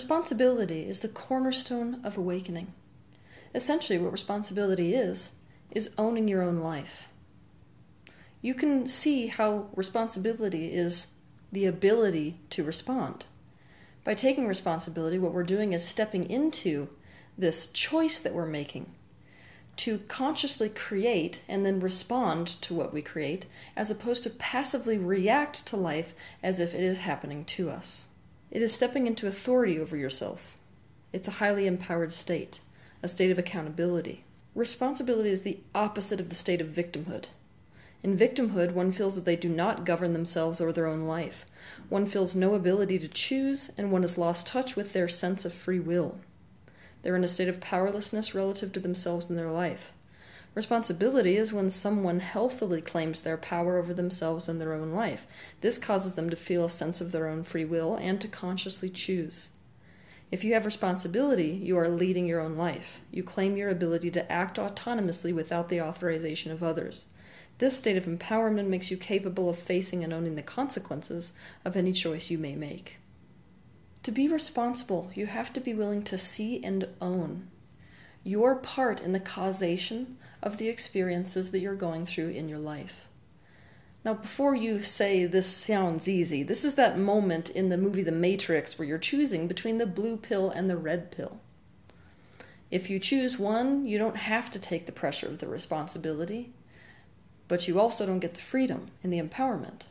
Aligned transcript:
Responsibility 0.00 0.88
is 0.88 1.00
the 1.00 1.08
cornerstone 1.08 2.00
of 2.04 2.16
awakening. 2.16 2.72
Essentially, 3.54 3.98
what 3.98 4.12
responsibility 4.12 4.94
is, 4.94 5.28
is 5.72 5.90
owning 5.98 6.26
your 6.26 6.40
own 6.40 6.60
life. 6.60 7.08
You 8.40 8.54
can 8.54 8.88
see 8.88 9.26
how 9.26 9.66
responsibility 9.76 10.72
is 10.72 11.08
the 11.52 11.66
ability 11.66 12.40
to 12.48 12.64
respond. 12.64 13.26
By 14.02 14.14
taking 14.14 14.48
responsibility, 14.48 15.18
what 15.18 15.34
we're 15.34 15.42
doing 15.42 15.74
is 15.74 15.84
stepping 15.84 16.24
into 16.30 16.88
this 17.36 17.66
choice 17.66 18.20
that 18.20 18.32
we're 18.32 18.46
making 18.46 18.94
to 19.76 19.98
consciously 20.08 20.70
create 20.70 21.42
and 21.46 21.66
then 21.66 21.78
respond 21.78 22.46
to 22.62 22.72
what 22.72 22.94
we 22.94 23.02
create, 23.02 23.44
as 23.76 23.90
opposed 23.90 24.22
to 24.22 24.30
passively 24.30 24.96
react 24.96 25.66
to 25.66 25.76
life 25.76 26.14
as 26.42 26.58
if 26.58 26.74
it 26.74 26.82
is 26.82 27.00
happening 27.00 27.44
to 27.44 27.68
us. 27.68 28.06
It 28.50 28.62
is 28.62 28.74
stepping 28.74 29.06
into 29.06 29.26
authority 29.26 29.78
over 29.78 29.96
yourself. 29.96 30.56
It's 31.12 31.28
a 31.28 31.32
highly 31.32 31.66
empowered 31.66 32.12
state, 32.12 32.60
a 33.02 33.08
state 33.08 33.30
of 33.30 33.38
accountability. 33.38 34.24
Responsibility 34.54 35.30
is 35.30 35.42
the 35.42 35.60
opposite 35.74 36.20
of 36.20 36.28
the 36.28 36.34
state 36.34 36.60
of 36.60 36.68
victimhood. 36.68 37.26
In 38.02 38.16
victimhood, 38.16 38.72
one 38.72 38.92
feels 38.92 39.14
that 39.14 39.24
they 39.24 39.36
do 39.36 39.48
not 39.48 39.84
govern 39.84 40.12
themselves 40.12 40.60
or 40.60 40.72
their 40.72 40.86
own 40.86 41.02
life. 41.02 41.46
One 41.88 42.06
feels 42.06 42.34
no 42.34 42.54
ability 42.54 42.98
to 42.98 43.08
choose, 43.08 43.70
and 43.76 43.92
one 43.92 44.02
has 44.02 44.18
lost 44.18 44.46
touch 44.46 44.74
with 44.74 44.92
their 44.94 45.08
sense 45.08 45.44
of 45.44 45.52
free 45.52 45.80
will. 45.80 46.18
They're 47.02 47.16
in 47.16 47.24
a 47.24 47.28
state 47.28 47.48
of 47.48 47.60
powerlessness 47.60 48.34
relative 48.34 48.72
to 48.72 48.80
themselves 48.80 49.30
and 49.30 49.38
their 49.38 49.50
life. 49.50 49.92
Responsibility 50.54 51.36
is 51.36 51.52
when 51.52 51.70
someone 51.70 52.18
healthily 52.18 52.80
claims 52.80 53.22
their 53.22 53.36
power 53.36 53.78
over 53.78 53.94
themselves 53.94 54.48
and 54.48 54.60
their 54.60 54.74
own 54.74 54.90
life. 54.90 55.26
This 55.60 55.78
causes 55.78 56.16
them 56.16 56.28
to 56.28 56.36
feel 56.36 56.64
a 56.64 56.70
sense 56.70 57.00
of 57.00 57.12
their 57.12 57.28
own 57.28 57.44
free 57.44 57.64
will 57.64 57.94
and 57.94 58.20
to 58.20 58.26
consciously 58.26 58.90
choose. 58.90 59.50
If 60.32 60.42
you 60.42 60.54
have 60.54 60.64
responsibility, 60.64 61.48
you 61.48 61.78
are 61.78 61.88
leading 61.88 62.26
your 62.26 62.40
own 62.40 62.56
life. 62.56 63.00
You 63.12 63.22
claim 63.22 63.56
your 63.56 63.68
ability 63.68 64.10
to 64.12 64.30
act 64.30 64.58
autonomously 64.58 65.32
without 65.32 65.68
the 65.68 65.80
authorization 65.80 66.50
of 66.50 66.62
others. 66.62 67.06
This 67.58 67.76
state 67.76 67.96
of 67.96 68.06
empowerment 68.06 68.66
makes 68.66 68.90
you 68.90 68.96
capable 68.96 69.48
of 69.48 69.58
facing 69.58 70.02
and 70.02 70.12
owning 70.12 70.34
the 70.34 70.42
consequences 70.42 71.32
of 71.64 71.76
any 71.76 71.92
choice 71.92 72.30
you 72.30 72.38
may 72.38 72.56
make. 72.56 72.98
To 74.04 74.10
be 74.10 74.26
responsible, 74.26 75.10
you 75.14 75.26
have 75.26 75.52
to 75.52 75.60
be 75.60 75.74
willing 75.74 76.02
to 76.04 76.18
see 76.18 76.62
and 76.64 76.88
own 77.00 77.48
your 78.22 78.54
part 78.54 79.00
in 79.00 79.12
the 79.12 79.20
causation 79.20 80.18
of 80.42 80.58
the 80.58 80.68
experiences 80.68 81.50
that 81.50 81.60
you're 81.60 81.74
going 81.74 82.06
through 82.06 82.30
in 82.30 82.48
your 82.48 82.58
life. 82.58 83.06
Now, 84.04 84.14
before 84.14 84.54
you 84.54 84.82
say 84.82 85.26
this 85.26 85.54
sounds 85.54 86.08
easy, 86.08 86.42
this 86.42 86.64
is 86.64 86.74
that 86.76 86.98
moment 86.98 87.50
in 87.50 87.68
the 87.68 87.76
movie 87.76 88.02
The 88.02 88.12
Matrix 88.12 88.78
where 88.78 88.88
you're 88.88 88.98
choosing 88.98 89.46
between 89.46 89.76
the 89.76 89.86
blue 89.86 90.16
pill 90.16 90.48
and 90.48 90.70
the 90.70 90.76
red 90.76 91.10
pill. 91.10 91.40
If 92.70 92.88
you 92.88 92.98
choose 92.98 93.38
one, 93.38 93.84
you 93.84 93.98
don't 93.98 94.16
have 94.16 94.50
to 94.52 94.58
take 94.58 94.86
the 94.86 94.92
pressure 94.92 95.26
of 95.26 95.38
the 95.38 95.48
responsibility, 95.48 96.52
but 97.46 97.68
you 97.68 97.78
also 97.78 98.06
don't 98.06 98.20
get 98.20 98.34
the 98.34 98.40
freedom 98.40 98.90
and 99.02 99.12
the 99.12 99.20
empowerment. 99.20 99.82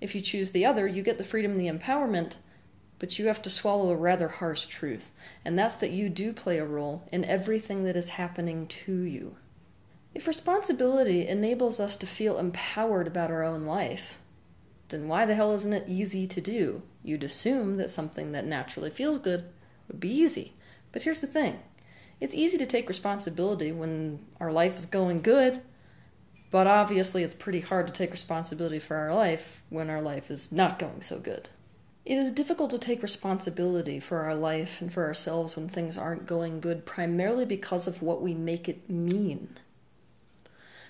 If 0.00 0.14
you 0.14 0.20
choose 0.20 0.50
the 0.50 0.66
other, 0.66 0.88
you 0.88 1.02
get 1.02 1.18
the 1.18 1.24
freedom 1.24 1.52
and 1.52 1.60
the 1.60 1.68
empowerment, 1.68 2.34
but 2.98 3.18
you 3.18 3.28
have 3.28 3.42
to 3.42 3.50
swallow 3.50 3.90
a 3.90 3.96
rather 3.96 4.28
harsh 4.28 4.66
truth, 4.66 5.12
and 5.44 5.56
that's 5.58 5.76
that 5.76 5.90
you 5.90 6.08
do 6.08 6.32
play 6.32 6.58
a 6.58 6.64
role 6.64 7.06
in 7.12 7.24
everything 7.24 7.84
that 7.84 7.96
is 7.96 8.10
happening 8.10 8.66
to 8.66 9.02
you. 9.02 9.36
If 10.14 10.28
responsibility 10.28 11.26
enables 11.26 11.80
us 11.80 11.96
to 11.96 12.06
feel 12.06 12.38
empowered 12.38 13.08
about 13.08 13.32
our 13.32 13.42
own 13.42 13.64
life, 13.64 14.18
then 14.90 15.08
why 15.08 15.26
the 15.26 15.34
hell 15.34 15.52
isn't 15.52 15.72
it 15.72 15.88
easy 15.88 16.28
to 16.28 16.40
do? 16.40 16.82
You'd 17.02 17.24
assume 17.24 17.78
that 17.78 17.90
something 17.90 18.30
that 18.30 18.46
naturally 18.46 18.90
feels 18.90 19.18
good 19.18 19.46
would 19.88 19.98
be 19.98 20.10
easy. 20.10 20.52
But 20.92 21.02
here's 21.02 21.20
the 21.20 21.26
thing 21.26 21.60
it's 22.20 22.34
easy 22.34 22.56
to 22.58 22.66
take 22.66 22.88
responsibility 22.88 23.72
when 23.72 24.24
our 24.38 24.52
life 24.52 24.76
is 24.76 24.86
going 24.86 25.20
good, 25.20 25.62
but 26.52 26.68
obviously 26.68 27.24
it's 27.24 27.34
pretty 27.34 27.60
hard 27.60 27.88
to 27.88 27.92
take 27.92 28.12
responsibility 28.12 28.78
for 28.78 28.96
our 28.96 29.12
life 29.12 29.64
when 29.68 29.90
our 29.90 30.00
life 30.00 30.30
is 30.30 30.52
not 30.52 30.78
going 30.78 31.02
so 31.02 31.18
good. 31.18 31.48
It 32.04 32.18
is 32.18 32.30
difficult 32.30 32.70
to 32.70 32.78
take 32.78 33.02
responsibility 33.02 33.98
for 33.98 34.20
our 34.20 34.34
life 34.36 34.80
and 34.80 34.92
for 34.92 35.06
ourselves 35.06 35.56
when 35.56 35.68
things 35.68 35.98
aren't 35.98 36.26
going 36.26 36.60
good, 36.60 36.86
primarily 36.86 37.46
because 37.46 37.88
of 37.88 38.00
what 38.00 38.22
we 38.22 38.34
make 38.34 38.68
it 38.68 38.88
mean. 38.88 39.56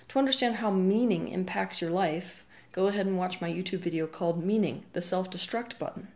To 0.09 0.19
understand 0.19 0.55
how 0.55 0.71
meaning 0.71 1.27
impacts 1.27 1.81
your 1.81 1.91
life, 1.91 2.45
go 2.71 2.87
ahead 2.87 3.05
and 3.05 3.17
watch 3.17 3.41
my 3.41 3.49
YouTube 3.49 3.79
video 3.79 4.07
called 4.07 4.43
Meaning, 4.43 4.83
the 4.93 5.01
Self 5.01 5.29
Destruct 5.29 5.79
Button. 5.79 6.09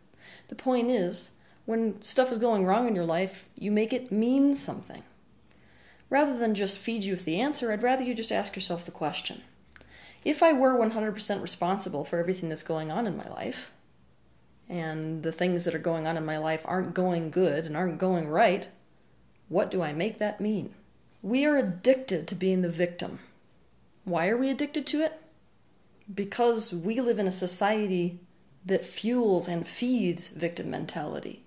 The 0.48 0.54
point 0.54 0.90
is, 0.90 1.30
when 1.66 2.00
stuff 2.02 2.32
is 2.32 2.38
going 2.38 2.66
wrong 2.66 2.88
in 2.88 2.96
your 2.96 3.04
life, 3.04 3.48
you 3.56 3.70
make 3.70 3.92
it 3.92 4.10
mean 4.10 4.56
something. 4.56 5.02
Rather 6.08 6.36
than 6.36 6.54
just 6.54 6.78
feed 6.78 7.04
you 7.04 7.12
with 7.12 7.24
the 7.24 7.40
answer, 7.40 7.70
I'd 7.70 7.82
rather 7.82 8.02
you 8.02 8.14
just 8.14 8.32
ask 8.32 8.56
yourself 8.56 8.84
the 8.84 8.90
question 8.90 9.42
If 10.24 10.42
I 10.42 10.52
were 10.52 10.74
100% 10.74 11.42
responsible 11.42 12.04
for 12.04 12.18
everything 12.18 12.48
that's 12.48 12.64
going 12.64 12.90
on 12.90 13.06
in 13.06 13.16
my 13.16 13.28
life, 13.28 13.72
and 14.68 15.22
the 15.22 15.32
things 15.32 15.64
that 15.64 15.74
are 15.74 15.78
going 15.78 16.06
on 16.06 16.16
in 16.16 16.24
my 16.24 16.38
life 16.38 16.62
aren't 16.64 16.94
going 16.94 17.30
good 17.30 17.66
and 17.66 17.76
aren't 17.76 17.98
going 17.98 18.28
right, 18.28 18.68
what 19.48 19.70
do 19.70 19.82
I 19.82 19.92
make 19.92 20.18
that 20.18 20.40
mean? 20.40 20.74
We 21.22 21.44
are 21.44 21.56
addicted 21.56 22.26
to 22.28 22.34
being 22.34 22.62
the 22.62 22.68
victim. 22.68 23.18
Why 24.10 24.28
are 24.28 24.36
we 24.36 24.50
addicted 24.50 24.88
to 24.88 25.02
it? 25.02 25.20
Because 26.12 26.72
we 26.72 27.00
live 27.00 27.20
in 27.20 27.28
a 27.28 27.32
society 27.32 28.18
that 28.66 28.84
fuels 28.84 29.46
and 29.46 29.64
feeds 29.64 30.30
victim 30.30 30.68
mentality. 30.68 31.44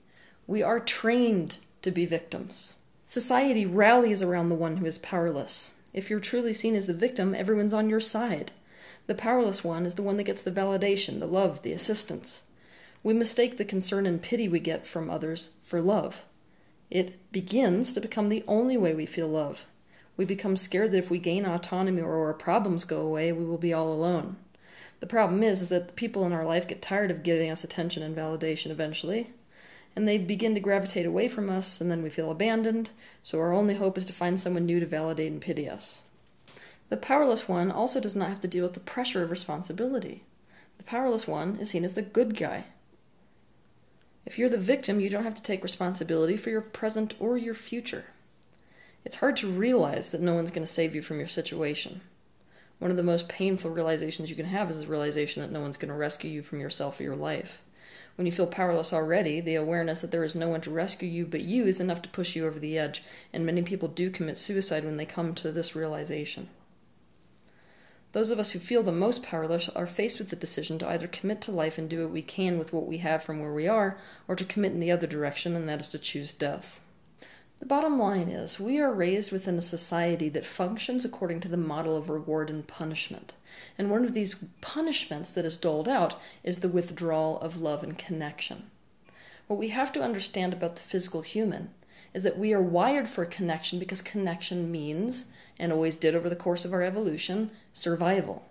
We 0.47 0.63
are 0.63 0.79
trained 0.79 1.57
to 1.81 1.91
be 1.91 2.05
victims. 2.05 2.75
Society 3.05 3.65
rallies 3.65 4.21
around 4.21 4.47
the 4.47 4.55
one 4.55 4.77
who 4.77 4.85
is 4.85 4.97
powerless. 4.97 5.73
If 5.93 6.09
you're 6.09 6.21
truly 6.21 6.53
seen 6.53 6.73
as 6.73 6.87
the 6.87 6.93
victim, 6.93 7.35
everyone's 7.35 7.73
on 7.73 7.89
your 7.89 7.99
side. 7.99 8.53
The 9.07 9.13
powerless 9.13 9.65
one 9.65 9.85
is 9.85 9.95
the 9.95 10.01
one 10.01 10.15
that 10.15 10.23
gets 10.23 10.43
the 10.43 10.49
validation, 10.49 11.19
the 11.19 11.27
love, 11.27 11.63
the 11.63 11.73
assistance. 11.73 12.43
We 13.03 13.13
mistake 13.13 13.57
the 13.57 13.65
concern 13.65 14.05
and 14.05 14.21
pity 14.21 14.47
we 14.47 14.61
get 14.61 14.87
from 14.87 15.09
others 15.09 15.49
for 15.61 15.81
love. 15.81 16.23
It 16.89 17.29
begins 17.33 17.91
to 17.91 17.99
become 17.99 18.29
the 18.29 18.45
only 18.47 18.77
way 18.77 18.95
we 18.95 19.05
feel 19.05 19.27
love. 19.27 19.65
We 20.15 20.25
become 20.25 20.55
scared 20.55 20.91
that 20.91 20.97
if 20.97 21.09
we 21.09 21.19
gain 21.19 21.45
autonomy 21.45 22.01
or 22.01 22.27
our 22.27 22.33
problems 22.33 22.85
go 22.85 23.01
away, 23.01 23.31
we 23.31 23.45
will 23.45 23.57
be 23.57 23.73
all 23.73 23.91
alone. 23.91 24.37
The 24.99 25.07
problem 25.07 25.43
is, 25.43 25.61
is 25.61 25.69
that 25.69 25.87
the 25.87 25.93
people 25.93 26.25
in 26.25 26.31
our 26.31 26.45
life 26.45 26.67
get 26.67 26.81
tired 26.81 27.11
of 27.11 27.23
giving 27.23 27.49
us 27.49 27.63
attention 27.63 28.03
and 28.03 28.15
validation 28.15 28.71
eventually, 28.71 29.31
and 29.95 30.07
they 30.07 30.17
begin 30.17 30.53
to 30.53 30.59
gravitate 30.59 31.05
away 31.05 31.27
from 31.27 31.49
us, 31.49 31.81
and 31.81 31.91
then 31.91 32.01
we 32.01 32.09
feel 32.09 32.31
abandoned, 32.31 32.91
so 33.21 33.39
our 33.39 33.53
only 33.53 33.75
hope 33.75 33.97
is 33.97 34.05
to 34.05 34.13
find 34.13 34.39
someone 34.39 34.65
new 34.65 34.79
to 34.79 34.85
validate 34.85 35.31
and 35.31 35.41
pity 35.41 35.67
us. 35.67 36.03
The 36.89 36.97
powerless 36.97 37.47
one 37.47 37.71
also 37.71 37.99
does 37.99 38.15
not 38.15 38.29
have 38.29 38.39
to 38.41 38.47
deal 38.47 38.63
with 38.63 38.73
the 38.73 38.79
pressure 38.79 39.23
of 39.23 39.31
responsibility. 39.31 40.23
The 40.77 40.83
powerless 40.83 41.27
one 41.27 41.57
is 41.57 41.71
seen 41.71 41.83
as 41.83 41.95
the 41.95 42.01
good 42.01 42.37
guy. 42.37 42.65
If 44.25 44.39
you're 44.39 44.49
the 44.49 44.57
victim, 44.57 44.99
you 44.99 45.09
don't 45.09 45.23
have 45.23 45.35
to 45.35 45.41
take 45.41 45.63
responsibility 45.63 46.37
for 46.37 46.49
your 46.49 46.61
present 46.61 47.13
or 47.19 47.37
your 47.37 47.53
future. 47.53 48.05
It's 49.05 49.17
hard 49.17 49.35
to 49.37 49.51
realize 49.51 50.11
that 50.11 50.21
no 50.21 50.33
one's 50.33 50.51
going 50.51 50.65
to 50.65 50.71
save 50.71 50.95
you 50.95 51.01
from 51.01 51.19
your 51.19 51.27
situation. 51.27 52.01
One 52.79 52.91
of 52.91 52.97
the 52.97 53.03
most 53.03 53.27
painful 53.27 53.71
realizations 53.71 54.29
you 54.29 54.35
can 54.35 54.45
have 54.45 54.69
is 54.69 54.79
the 54.79 54.87
realization 54.87 55.41
that 55.41 55.51
no 55.51 55.61
one's 55.61 55.77
going 55.77 55.89
to 55.89 55.95
rescue 55.95 56.29
you 56.29 56.41
from 56.41 56.59
yourself 56.59 56.99
or 56.99 57.03
your 57.03 57.15
life. 57.15 57.61
When 58.15 58.25
you 58.25 58.31
feel 58.31 58.47
powerless 58.47 58.93
already, 58.93 59.41
the 59.41 59.55
awareness 59.55 60.01
that 60.01 60.11
there 60.11 60.23
is 60.23 60.35
no 60.35 60.47
one 60.47 60.61
to 60.61 60.71
rescue 60.71 61.09
you 61.09 61.25
but 61.25 61.41
you 61.41 61.65
is 61.65 61.79
enough 61.79 62.01
to 62.03 62.09
push 62.09 62.35
you 62.35 62.45
over 62.45 62.59
the 62.59 62.77
edge, 62.77 63.03
and 63.31 63.45
many 63.45 63.61
people 63.63 63.87
do 63.87 64.09
commit 64.09 64.37
suicide 64.37 64.85
when 64.85 64.97
they 64.97 65.05
come 65.05 65.33
to 65.35 65.51
this 65.51 65.75
realization. 65.75 66.49
Those 68.11 68.29
of 68.29 68.37
us 68.37 68.51
who 68.51 68.59
feel 68.59 68.83
the 68.83 68.91
most 68.91 69.23
powerless 69.23 69.69
are 69.69 69.87
faced 69.87 70.19
with 70.19 70.29
the 70.29 70.35
decision 70.35 70.77
to 70.79 70.87
either 70.87 71.07
commit 71.07 71.41
to 71.41 71.51
life 71.51 71.79
and 71.79 71.89
do 71.89 72.03
what 72.03 72.11
we 72.11 72.21
can 72.21 72.59
with 72.59 72.71
what 72.71 72.85
we 72.85 72.99
have 72.99 73.23
from 73.23 73.39
where 73.39 73.53
we 73.53 73.67
are, 73.67 73.97
or 74.27 74.35
to 74.35 74.45
commit 74.45 74.73
in 74.73 74.79
the 74.79 74.91
other 74.91 75.07
direction, 75.07 75.55
and 75.55 75.67
that 75.67 75.81
is 75.81 75.89
to 75.89 75.97
choose 75.97 76.35
death. 76.35 76.79
The 77.63 77.69
bottom 77.69 77.97
line 77.97 78.27
is, 78.27 78.59
we 78.59 78.77
are 78.81 78.91
raised 78.91 79.31
within 79.31 79.57
a 79.57 79.61
society 79.61 80.27
that 80.27 80.45
functions 80.45 81.05
according 81.05 81.39
to 81.39 81.47
the 81.47 81.55
model 81.55 81.95
of 81.95 82.09
reward 82.09 82.49
and 82.49 82.67
punishment. 82.67 83.35
And 83.77 83.89
one 83.89 84.03
of 84.03 84.13
these 84.13 84.35
punishments 84.59 85.31
that 85.31 85.45
is 85.45 85.55
doled 85.55 85.87
out 85.87 86.19
is 86.43 86.59
the 86.59 86.67
withdrawal 86.67 87.39
of 87.39 87.61
love 87.61 87.81
and 87.81 87.97
connection. 87.97 88.63
What 89.47 89.59
we 89.59 89.69
have 89.69 89.93
to 89.93 90.03
understand 90.03 90.51
about 90.51 90.75
the 90.75 90.81
physical 90.81 91.21
human 91.21 91.69
is 92.13 92.23
that 92.23 92.37
we 92.37 92.51
are 92.51 92.61
wired 92.61 93.07
for 93.07 93.23
connection 93.23 93.79
because 93.79 94.01
connection 94.01 94.69
means, 94.69 95.27
and 95.57 95.71
always 95.71 95.95
did 95.95 96.15
over 96.15 96.27
the 96.29 96.35
course 96.35 96.65
of 96.65 96.73
our 96.73 96.81
evolution, 96.81 97.49
survival. 97.71 98.43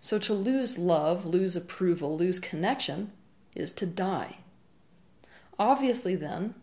So 0.00 0.18
to 0.18 0.34
lose 0.34 0.76
love, 0.76 1.24
lose 1.24 1.56
approval, 1.56 2.14
lose 2.14 2.40
connection 2.40 3.10
is 3.56 3.72
to 3.72 3.86
die. 3.86 4.40
Obviously, 5.58 6.14
then, 6.14 6.56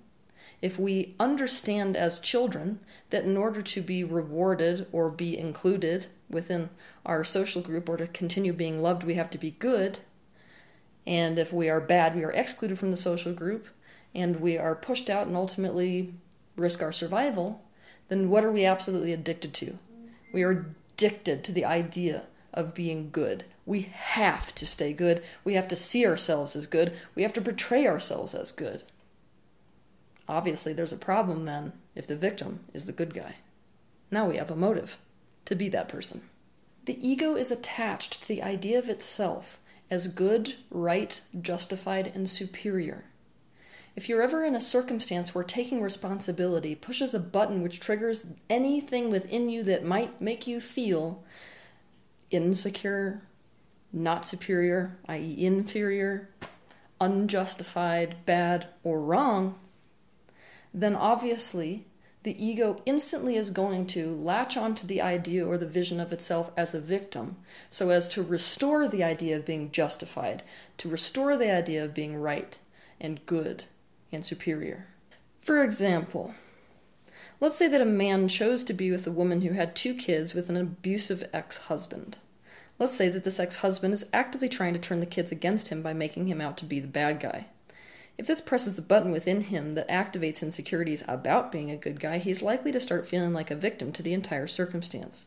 if 0.61 0.79
we 0.79 1.15
understand 1.19 1.97
as 1.97 2.19
children 2.19 2.79
that 3.09 3.23
in 3.23 3.35
order 3.38 3.61
to 3.61 3.81
be 3.81 4.03
rewarded 4.03 4.88
or 4.91 5.09
be 5.09 5.38
included 5.38 6.07
within 6.29 6.69
our 7.05 7.23
social 7.23 7.61
group 7.61 7.89
or 7.89 7.97
to 7.97 8.07
continue 8.07 8.53
being 8.53 8.81
loved, 8.81 9.03
we 9.03 9.15
have 9.15 9.29
to 9.31 9.38
be 9.38 9.51
good, 9.51 9.99
And 11.05 11.39
if 11.39 11.51
we 11.51 11.69
are 11.69 11.81
bad, 11.81 12.15
we 12.15 12.23
are 12.23 12.31
excluded 12.31 12.77
from 12.77 12.91
the 12.91 12.97
social 12.97 13.33
group 13.33 13.67
and 14.13 14.39
we 14.39 14.57
are 14.57 14.75
pushed 14.75 15.09
out 15.09 15.27
and 15.27 15.35
ultimately 15.35 16.13
risk 16.55 16.81
our 16.81 16.91
survival, 16.91 17.63
then 18.09 18.29
what 18.29 18.44
are 18.44 18.51
we 18.51 18.65
absolutely 18.65 19.13
addicted 19.13 19.53
to? 19.55 19.77
We 20.33 20.44
are 20.44 20.73
addicted 20.95 21.44
to 21.45 21.51
the 21.51 21.65
idea 21.65 22.27
of 22.53 22.73
being 22.73 23.09
good. 23.11 23.45
We 23.65 23.81
have 23.94 24.53
to 24.55 24.65
stay 24.65 24.91
good. 24.94 25.23
We 25.44 25.53
have 25.53 25.67
to 25.69 25.75
see 25.75 26.05
ourselves 26.05 26.55
as 26.55 26.67
good. 26.67 26.97
We 27.15 27.23
have 27.23 27.33
to 27.33 27.41
portray 27.41 27.87
ourselves 27.87 28.35
as 28.35 28.51
good. 28.51 28.83
Obviously, 30.31 30.72
there's 30.72 30.94
a 30.94 30.98
problem 30.98 31.44
then 31.44 31.74
if 31.94 32.07
the 32.07 32.16
victim 32.16 32.62
is 32.74 32.86
the 32.86 32.94
good 32.94 33.13
guy. 33.13 33.36
Now 34.10 34.30
we 34.30 34.38
have 34.38 34.50
a 34.50 34.56
motive 34.56 34.98
to 35.44 35.56
be 35.56 35.68
that 35.68 35.89
person. 35.89 36.22
The 36.86 37.06
ego 37.06 37.36
is 37.36 37.51
attached 37.51 38.22
to 38.22 38.28
the 38.30 38.42
idea 38.42 38.80
of 38.80 38.88
itself 38.88 39.60
as 39.89 40.07
good, 40.07 40.56
right, 40.69 41.19
justified, 41.42 42.13
and 42.16 42.30
superior. 42.30 43.04
If 43.94 44.07
you're 44.07 44.22
ever 44.22 44.45
in 44.45 44.56
a 44.56 44.62
circumstance 44.62 45.36
where 45.36 45.44
taking 45.44 45.81
responsibility 45.81 46.75
pushes 46.75 47.13
a 47.13 47.19
button 47.19 47.62
which 47.62 47.81
triggers 47.81 48.25
anything 48.50 49.10
within 49.10 49.50
you 49.50 49.63
that 49.63 49.83
might 49.83 50.22
make 50.22 50.48
you 50.48 50.62
feel 50.62 51.25
insecure, 52.30 53.22
not 53.92 54.25
superior, 54.25 54.98
i.e., 55.10 55.45
inferior, 55.45 56.30
unjustified, 57.01 58.25
bad, 58.25 58.68
or 58.86 59.01
wrong, 59.01 59.56
then 60.73 60.95
obviously 60.95 61.85
the 62.23 62.44
ego 62.44 62.81
instantly 62.85 63.35
is 63.35 63.50
going 63.50 63.88
to 63.88 64.15
latch 64.15 64.56
onto 64.56 64.85
the 64.85 65.01
idea 65.01 65.45
or 65.45 65.57
the 65.57 65.65
vision 65.65 66.00
of 66.00 66.13
itself 66.13 66.51
as 66.56 66.75
a 66.75 66.79
victim 66.79 67.38
so 67.69 67.89
as 67.89 68.07
to 68.09 68.21
restore 68.21 68.88
the 68.88 69.03
idea 69.03 69.35
of 69.35 69.45
being 69.45 69.71
justified, 69.71 70.44
to 70.77 70.88
restore 70.88 71.35
the 71.35 71.51
idea 71.51 71.83
of 71.83 71.95
being 71.95 72.15
right 72.15 72.59
and 73.00 73.25
good 73.25 73.63
and 74.12 74.23
superior. 74.23 74.85
For 75.39 75.63
example, 75.63 76.35
let's 77.39 77.56
say 77.56 77.68
that 77.68 77.81
a 77.81 77.85
man 77.85 78.27
chose 78.27 78.63
to 78.65 78.73
be 78.73 78.91
with 78.91 79.07
a 79.07 79.12
woman 79.12 79.41
who 79.41 79.53
had 79.53 79.75
two 79.75 79.95
kids 79.95 80.35
with 80.35 80.47
an 80.50 80.57
abusive 80.57 81.27
ex 81.33 81.57
husband. 81.57 82.18
Let's 82.77 82.95
say 82.95 83.09
that 83.09 83.23
this 83.23 83.39
ex 83.39 83.57
husband 83.57 83.95
is 83.95 84.06
actively 84.13 84.50
trying 84.50 84.73
to 84.73 84.79
turn 84.79 85.00
the 85.00 85.06
kids 85.07 85.31
against 85.31 85.69
him 85.69 85.81
by 85.81 85.94
making 85.94 86.27
him 86.27 86.39
out 86.39 86.57
to 86.57 86.65
be 86.65 86.79
the 86.79 86.88
bad 86.88 87.19
guy. 87.19 87.47
If 88.21 88.27
this 88.27 88.39
presses 88.39 88.77
a 88.77 88.83
button 88.83 89.12
within 89.12 89.41
him 89.41 89.73
that 89.73 89.89
activates 89.89 90.44
insecurities 90.44 91.03
about 91.07 91.51
being 91.51 91.71
a 91.71 91.75
good 91.75 92.00
guy, 92.00 92.19
he's 92.19 92.44
likely 92.44 92.71
to 92.71 92.79
start 92.79 93.07
feeling 93.07 93.33
like 93.33 93.50
a 93.50 93.56
victim 93.56 93.91
to 93.94 94.03
the 94.03 94.13
entire 94.13 94.45
circumstance. 94.45 95.25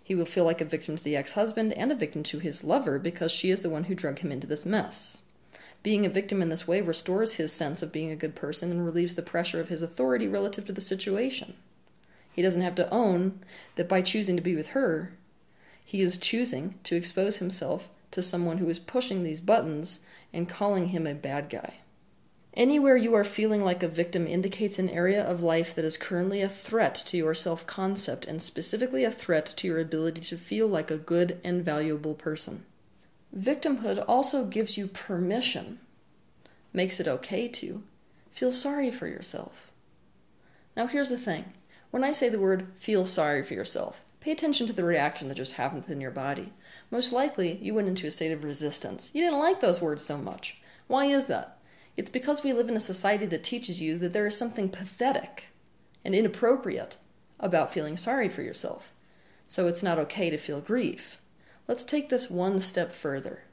He 0.00 0.14
will 0.14 0.26
feel 0.26 0.44
like 0.44 0.60
a 0.60 0.64
victim 0.64 0.96
to 0.96 1.02
the 1.02 1.16
ex 1.16 1.32
husband 1.32 1.72
and 1.72 1.90
a 1.90 1.96
victim 1.96 2.22
to 2.22 2.38
his 2.38 2.62
lover 2.62 3.00
because 3.00 3.32
she 3.32 3.50
is 3.50 3.62
the 3.62 3.68
one 3.68 3.82
who 3.82 3.96
drug 3.96 4.20
him 4.20 4.30
into 4.30 4.46
this 4.46 4.64
mess. 4.64 5.22
Being 5.82 6.06
a 6.06 6.08
victim 6.08 6.40
in 6.40 6.48
this 6.48 6.68
way 6.68 6.80
restores 6.80 7.32
his 7.34 7.52
sense 7.52 7.82
of 7.82 7.90
being 7.90 8.12
a 8.12 8.14
good 8.16 8.36
person 8.36 8.70
and 8.70 8.84
relieves 8.84 9.16
the 9.16 9.22
pressure 9.22 9.60
of 9.60 9.68
his 9.68 9.82
authority 9.82 10.28
relative 10.28 10.64
to 10.66 10.72
the 10.72 10.80
situation. 10.80 11.54
He 12.32 12.42
doesn't 12.42 12.62
have 12.62 12.76
to 12.76 12.88
own 12.90 13.40
that 13.74 13.88
by 13.88 14.02
choosing 14.02 14.36
to 14.36 14.40
be 14.40 14.54
with 14.54 14.68
her, 14.68 15.10
he 15.84 16.00
is 16.00 16.16
choosing 16.16 16.76
to 16.84 16.94
expose 16.94 17.38
himself 17.38 17.88
to 18.12 18.22
someone 18.22 18.58
who 18.58 18.68
is 18.68 18.78
pushing 18.78 19.24
these 19.24 19.40
buttons 19.40 19.98
and 20.32 20.48
calling 20.48 20.90
him 20.90 21.08
a 21.08 21.14
bad 21.14 21.50
guy. 21.50 21.78
Anywhere 22.56 22.96
you 22.96 23.12
are 23.12 23.22
feeling 23.22 23.62
like 23.62 23.82
a 23.82 23.88
victim 23.88 24.26
indicates 24.26 24.78
an 24.78 24.88
area 24.88 25.22
of 25.22 25.42
life 25.42 25.74
that 25.74 25.84
is 25.84 25.98
currently 25.98 26.40
a 26.40 26.48
threat 26.48 26.94
to 26.94 27.18
your 27.18 27.34
self 27.34 27.66
concept 27.66 28.24
and 28.24 28.40
specifically 28.40 29.04
a 29.04 29.10
threat 29.10 29.52
to 29.58 29.66
your 29.66 29.78
ability 29.78 30.22
to 30.22 30.38
feel 30.38 30.66
like 30.66 30.90
a 30.90 30.96
good 30.96 31.38
and 31.44 31.62
valuable 31.62 32.14
person. 32.14 32.64
Victimhood 33.36 34.02
also 34.08 34.46
gives 34.46 34.78
you 34.78 34.86
permission, 34.86 35.80
makes 36.72 36.98
it 36.98 37.06
okay 37.06 37.46
to, 37.46 37.82
feel 38.30 38.52
sorry 38.52 38.90
for 38.90 39.06
yourself. 39.06 39.70
Now, 40.74 40.86
here's 40.86 41.10
the 41.10 41.18
thing 41.18 41.52
when 41.90 42.02
I 42.02 42.12
say 42.12 42.30
the 42.30 42.40
word 42.40 42.68
feel 42.74 43.04
sorry 43.04 43.42
for 43.42 43.52
yourself, 43.52 44.02
pay 44.20 44.32
attention 44.32 44.66
to 44.66 44.72
the 44.72 44.84
reaction 44.84 45.28
that 45.28 45.34
just 45.36 45.54
happened 45.54 45.82
within 45.82 46.00
your 46.00 46.10
body. 46.10 46.54
Most 46.90 47.12
likely, 47.12 47.58
you 47.58 47.74
went 47.74 47.88
into 47.88 48.06
a 48.06 48.10
state 48.10 48.32
of 48.32 48.44
resistance. 48.44 49.10
You 49.12 49.20
didn't 49.20 49.40
like 49.40 49.60
those 49.60 49.82
words 49.82 50.02
so 50.02 50.16
much. 50.16 50.56
Why 50.86 51.04
is 51.06 51.26
that? 51.26 51.58
It's 51.96 52.10
because 52.10 52.44
we 52.44 52.52
live 52.52 52.68
in 52.68 52.76
a 52.76 52.80
society 52.80 53.26
that 53.26 53.42
teaches 53.42 53.80
you 53.80 53.98
that 53.98 54.12
there 54.12 54.26
is 54.26 54.36
something 54.36 54.68
pathetic 54.68 55.46
and 56.04 56.14
inappropriate 56.14 56.98
about 57.40 57.72
feeling 57.72 57.96
sorry 57.96 58.28
for 58.28 58.42
yourself. 58.42 58.92
So 59.48 59.66
it's 59.66 59.82
not 59.82 59.98
okay 59.98 60.28
to 60.30 60.36
feel 60.36 60.60
grief. 60.60 61.18
Let's 61.66 61.84
take 61.84 62.08
this 62.08 62.30
one 62.30 62.60
step 62.60 62.92
further. 62.92 63.44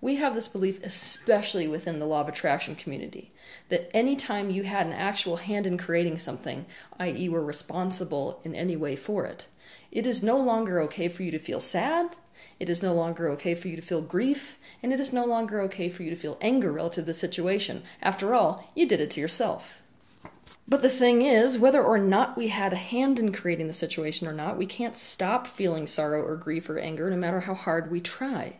We 0.00 0.16
have 0.16 0.34
this 0.34 0.48
belief, 0.48 0.82
especially 0.84 1.66
within 1.66 1.98
the 1.98 2.06
law 2.06 2.20
of 2.20 2.28
attraction 2.28 2.76
community, 2.76 3.32
that 3.68 3.90
anytime 3.94 4.50
you 4.50 4.62
had 4.62 4.86
an 4.86 4.92
actual 4.92 5.38
hand 5.38 5.66
in 5.66 5.76
creating 5.76 6.18
something, 6.18 6.66
i.e., 7.00 7.28
were 7.28 7.44
responsible 7.44 8.40
in 8.44 8.54
any 8.54 8.76
way 8.76 8.94
for 8.94 9.26
it, 9.26 9.48
it 9.90 10.06
is 10.06 10.22
no 10.22 10.38
longer 10.38 10.80
okay 10.82 11.08
for 11.08 11.24
you 11.24 11.32
to 11.32 11.38
feel 11.38 11.58
sad, 11.58 12.14
it 12.60 12.68
is 12.68 12.82
no 12.82 12.94
longer 12.94 13.28
okay 13.30 13.54
for 13.54 13.68
you 13.68 13.76
to 13.76 13.82
feel 13.82 14.00
grief, 14.00 14.58
and 14.82 14.92
it 14.92 15.00
is 15.00 15.12
no 15.12 15.24
longer 15.24 15.60
okay 15.62 15.88
for 15.88 16.04
you 16.04 16.10
to 16.10 16.16
feel 16.16 16.38
anger 16.40 16.70
relative 16.70 17.04
to 17.04 17.06
the 17.06 17.14
situation. 17.14 17.82
After 18.00 18.34
all, 18.34 18.70
you 18.74 18.86
did 18.86 19.00
it 19.00 19.10
to 19.12 19.20
yourself. 19.20 19.82
But 20.66 20.82
the 20.82 20.88
thing 20.88 21.22
is, 21.22 21.58
whether 21.58 21.82
or 21.82 21.98
not 21.98 22.36
we 22.36 22.48
had 22.48 22.72
a 22.72 22.76
hand 22.76 23.18
in 23.18 23.32
creating 23.32 23.66
the 23.66 23.72
situation 23.72 24.28
or 24.28 24.32
not, 24.32 24.56
we 24.56 24.66
can't 24.66 24.96
stop 24.96 25.46
feeling 25.46 25.86
sorrow 25.86 26.22
or 26.22 26.36
grief 26.36 26.68
or 26.68 26.78
anger 26.78 27.10
no 27.10 27.16
matter 27.16 27.40
how 27.40 27.54
hard 27.54 27.90
we 27.90 28.00
try. 28.00 28.58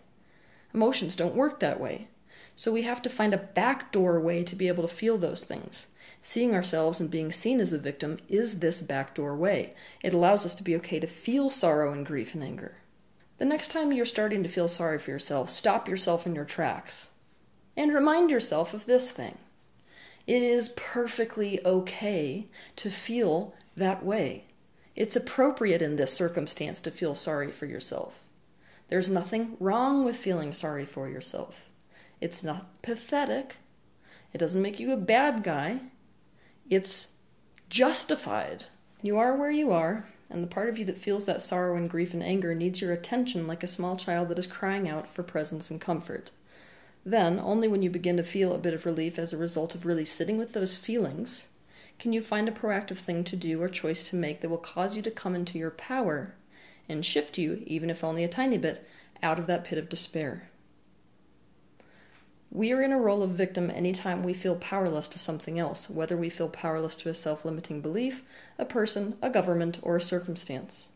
Emotions 0.75 1.17
don't 1.17 1.35
work 1.35 1.61
that 1.61 1.81
way. 1.81 2.09
So 2.55 2.73
we 2.73 2.83
have 2.83 3.01
to 3.03 3.11
find 3.11 3.33
a 3.33 3.39
backdoor 3.39 4.21
way 4.21 4.43
to 4.45 4.57
be 4.57 4.69
able 4.69 4.83
to 4.83 4.93
feel 4.93 5.17
those 5.17 5.45
things. 5.45 5.87
Seeing 6.21 6.55
ourselves 6.55 7.01
and 7.01 7.11
being 7.11 7.31
seen 7.31 7.61
as 7.61 7.71
the 7.71 7.79
victim 7.79 8.19
is 8.29 8.59
this 8.59 8.83
backdoor 8.83 9.37
way. 9.37 9.75
It 10.03 10.13
allows 10.13 10.45
us 10.45 10.55
to 10.57 10.65
be 10.65 10.75
okay 10.77 10.99
to 10.99 11.07
feel 11.07 11.51
sorrow 11.51 11.93
and 11.93 12.05
grief 12.05 12.35
and 12.35 12.43
anger. 12.43 12.75
The 13.39 13.45
next 13.45 13.71
time 13.71 13.93
you're 13.93 14.05
starting 14.05 14.43
to 14.43 14.49
feel 14.49 14.67
sorry 14.67 14.99
for 14.99 15.13
yourself, 15.13 15.49
stop 15.49 15.89
yourself 15.89 16.27
in 16.27 16.35
your 16.35 16.45
tracks. 16.45 17.11
And 17.77 17.95
remind 17.95 18.31
yourself 18.31 18.75
of 18.75 18.87
this 18.87 19.13
thing 19.13 19.39
it 20.27 20.43
is 20.43 20.69
perfectly 20.71 21.65
okay 21.65 22.49
to 22.77 22.91
feel 22.91 23.55
that 23.77 24.05
way. 24.05 24.45
It's 24.97 25.17
appropriate 25.17 25.81
in 25.81 25.97
this 25.97 26.13
circumstance 26.13 26.81
to 26.83 26.91
feel 26.91 27.15
sorry 27.15 27.53
for 27.53 27.67
yourself. 27.67 28.25
There's 28.89 29.09
nothing 29.09 29.57
wrong 29.61 30.05
with 30.05 30.17
feeling 30.17 30.53
sorry 30.53 30.87
for 30.87 31.09
yourself. 31.09 31.69
It's 32.21 32.43
not 32.43 32.83
pathetic. 32.83 33.57
It 34.33 34.39
doesn't 34.39 34.63
make 34.63 34.81
you 34.81 34.93
a 34.93 34.97
bad 34.97 35.43
guy. 35.43 35.81
It's 36.71 37.09
justified. 37.69 38.65
You 39.03 39.19
are 39.19 39.37
where 39.37 39.51
you 39.51 39.73
are, 39.73 40.09
and 40.31 40.43
the 40.43 40.49
part 40.49 40.69
of 40.69 40.79
you 40.79 40.85
that 40.87 40.99
feels 40.99 41.27
that 41.27 41.43
sorrow 41.43 41.77
and 41.77 41.89
grief 41.89 42.13
and 42.13 42.23
anger 42.23 42.55
needs 42.55 42.81
your 42.81 42.93
attention 42.93 43.47
like 43.47 43.63
a 43.63 43.69
small 43.69 43.97
child 43.97 44.29
that 44.29 44.39
is 44.39 44.47
crying 44.47 44.89
out 44.89 45.07
for 45.07 45.23
presence 45.23 45.71
and 45.71 45.81
comfort. 45.81 46.31
Then, 47.05 47.39
only 47.39 47.69
when 47.69 47.83
you 47.83 47.91
begin 47.91 48.17
to 48.17 48.23
feel 48.23 48.55
a 48.55 48.59
bit 48.59 48.75
of 48.75 48.85
relief 48.85 49.19
as 49.19 49.33
a 49.33 49.39
result 49.39 49.75
of 49.75 49.87
really 49.87 50.05
sitting 50.05 50.37
with 50.37 50.53
those 50.53 50.77
feelings, 50.77 51.49
can 51.99 52.13
you 52.13 52.21
find 52.21 52.49
a 52.49 52.53
proactive 52.53 52.99
thing 52.99 53.25
to 53.25 53.37
do 53.37 53.63
or 53.63 53.69
choice 53.69 54.09
to 54.09 54.17
make 54.17 54.41
that 54.41 54.51
will 54.51 54.59
cause 54.59 54.97
you 54.97 55.03
to 55.03 55.11
come 55.11 55.35
into 55.35 55.59
your 55.59 55.71
power 55.71 56.35
and 56.89 57.05
shift 57.05 57.39
you, 57.39 57.63
even 57.67 57.91
if 57.91 58.03
only 58.03 58.25
a 58.25 58.29
tiny 58.29 58.59
bit, 58.59 58.87
out 59.23 59.39
of 59.39 59.47
that 59.47 59.65
pit 59.65 59.79
of 59.79 59.89
despair. 59.89 60.49
We 62.51 62.73
are 62.73 62.81
in 62.81 62.93
a 62.93 62.99
role 62.99 63.23
of 63.23 63.31
victim 63.31 63.71
anytime 63.71 64.23
we 64.23 64.33
feel 64.33 64.57
powerless 64.57 65.07
to 65.09 65.19
something 65.19 65.59
else, 65.59 65.91
whether 65.91 66.17
we 66.17 66.31
feel 66.31 66.49
powerless 66.49 66.97
to 66.97 67.11
a 67.11 67.15
self 67.15 67.45
limiting 67.45 67.83
belief, 67.83 68.23
a 68.59 68.65
person, 68.65 69.17
a 69.21 69.29
government, 69.29 69.79
or 69.83 69.97
a 69.97 70.01
circumstance. 70.01 70.89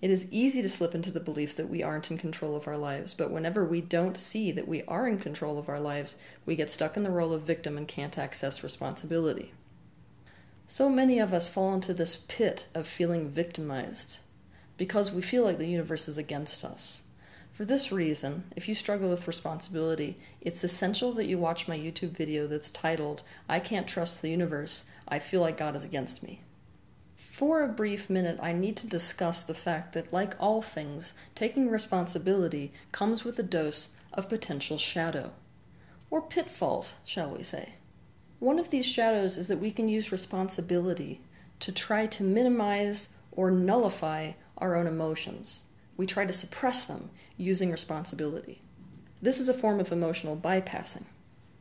It 0.00 0.10
is 0.10 0.26
easy 0.32 0.60
to 0.62 0.68
slip 0.68 0.96
into 0.96 1.12
the 1.12 1.20
belief 1.20 1.54
that 1.54 1.68
we 1.68 1.80
aren't 1.80 2.10
in 2.10 2.18
control 2.18 2.56
of 2.56 2.66
our 2.66 2.76
lives, 2.76 3.14
but 3.14 3.30
whenever 3.30 3.64
we 3.64 3.80
don't 3.80 4.18
see 4.18 4.50
that 4.50 4.66
we 4.66 4.82
are 4.88 5.06
in 5.06 5.20
control 5.20 5.58
of 5.58 5.68
our 5.68 5.78
lives, 5.78 6.16
we 6.44 6.56
get 6.56 6.72
stuck 6.72 6.96
in 6.96 7.04
the 7.04 7.10
role 7.10 7.32
of 7.32 7.42
victim 7.42 7.78
and 7.78 7.86
can't 7.86 8.18
access 8.18 8.64
responsibility. 8.64 9.52
So 10.66 10.90
many 10.90 11.20
of 11.20 11.32
us 11.32 11.48
fall 11.48 11.72
into 11.72 11.94
this 11.94 12.16
pit 12.16 12.66
of 12.74 12.88
feeling 12.88 13.28
victimized 13.28 14.18
because 14.82 15.12
we 15.12 15.22
feel 15.22 15.44
like 15.44 15.58
the 15.58 15.68
universe 15.68 16.08
is 16.08 16.18
against 16.18 16.64
us. 16.64 17.02
For 17.52 17.64
this 17.64 17.92
reason, 17.92 18.42
if 18.56 18.68
you 18.68 18.74
struggle 18.74 19.10
with 19.10 19.28
responsibility, 19.28 20.16
it's 20.40 20.64
essential 20.64 21.12
that 21.12 21.28
you 21.28 21.38
watch 21.38 21.68
my 21.68 21.78
YouTube 21.78 22.10
video 22.10 22.48
that's 22.48 22.68
titled, 22.68 23.22
I 23.48 23.60
Can't 23.60 23.86
Trust 23.86 24.20
the 24.20 24.30
Universe, 24.30 24.82
I 25.06 25.20
Feel 25.20 25.40
Like 25.40 25.56
God 25.56 25.76
is 25.76 25.84
Against 25.84 26.24
Me. 26.24 26.40
For 27.16 27.62
a 27.62 27.68
brief 27.68 28.10
minute, 28.10 28.40
I 28.42 28.52
need 28.52 28.76
to 28.78 28.88
discuss 28.88 29.44
the 29.44 29.54
fact 29.54 29.92
that, 29.92 30.12
like 30.12 30.34
all 30.40 30.62
things, 30.62 31.14
taking 31.36 31.70
responsibility 31.70 32.72
comes 32.90 33.22
with 33.22 33.38
a 33.38 33.44
dose 33.44 33.90
of 34.12 34.28
potential 34.28 34.78
shadow. 34.78 35.30
Or 36.10 36.20
pitfalls, 36.20 36.94
shall 37.04 37.30
we 37.30 37.44
say. 37.44 37.74
One 38.40 38.58
of 38.58 38.70
these 38.70 38.86
shadows 38.86 39.38
is 39.38 39.46
that 39.46 39.60
we 39.60 39.70
can 39.70 39.88
use 39.88 40.10
responsibility 40.10 41.20
to 41.60 41.70
try 41.70 42.06
to 42.06 42.24
minimize 42.24 43.10
or 43.32 43.50
nullify 43.50 44.32
our 44.58 44.76
own 44.76 44.86
emotions. 44.86 45.64
We 45.96 46.06
try 46.06 46.24
to 46.24 46.32
suppress 46.32 46.84
them 46.84 47.10
using 47.36 47.70
responsibility. 47.70 48.60
This 49.20 49.40
is 49.40 49.48
a 49.48 49.54
form 49.54 49.80
of 49.80 49.92
emotional 49.92 50.36
bypassing. 50.36 51.04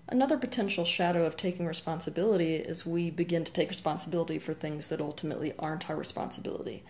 Another 0.07 0.37
potential 0.37 0.83
shadow 0.83 1.25
of 1.25 1.37
taking 1.37 1.65
responsibility 1.65 2.55
is 2.55 2.85
we 2.85 3.09
begin 3.09 3.43
to 3.45 3.53
take 3.53 3.69
responsibility 3.69 4.39
for 4.39 4.53
things 4.53 4.89
that 4.89 4.99
ultimately 4.99 5.53
aren't 5.57 5.89
our 5.89 5.95
responsibility. 5.95 6.83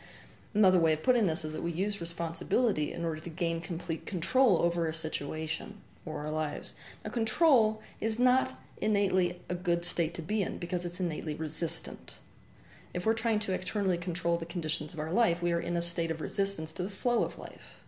Another 0.54 0.80
way 0.80 0.94
of 0.94 1.04
putting 1.04 1.28
this 1.28 1.46
is 1.46 1.54
that 1.54 1.62
we 1.62 1.72
use 1.72 2.02
responsibility 2.02 2.92
in 2.92 3.06
order 3.06 3.22
to 3.22 3.30
gain 3.30 3.62
complete 3.62 4.06
control 4.06 4.62
over 4.64 4.88
a 4.88 4.94
situation 4.94 5.82
or 6.06 6.20
our 6.26 6.32
lives. 6.32 6.74
Now, 7.06 7.12
control 7.12 7.82
is 8.00 8.18
not 8.18 8.54
innately 8.82 9.40
a 9.50 9.56
good 9.56 9.86
state 9.86 10.14
to 10.16 10.22
be 10.22 10.42
in 10.42 10.58
because 10.58 10.84
it's 10.84 11.00
innately 11.00 11.36
resistant. 11.36 12.18
If 12.94 13.06
we're 13.06 13.14
trying 13.14 13.40
to 13.40 13.54
externally 13.54 13.98
control 13.98 14.38
the 14.38 14.46
conditions 14.46 14.94
of 14.94 15.00
our 15.00 15.12
life, 15.12 15.42
we 15.42 15.54
are 15.54 15.60
in 15.60 15.78
a 15.78 15.82
state 15.82 16.12
of 16.12 16.20
resistance 16.20 16.74
to 16.74 16.84
the 16.84 16.90
flow 16.90 17.24
of 17.24 17.40
life. 17.40 17.82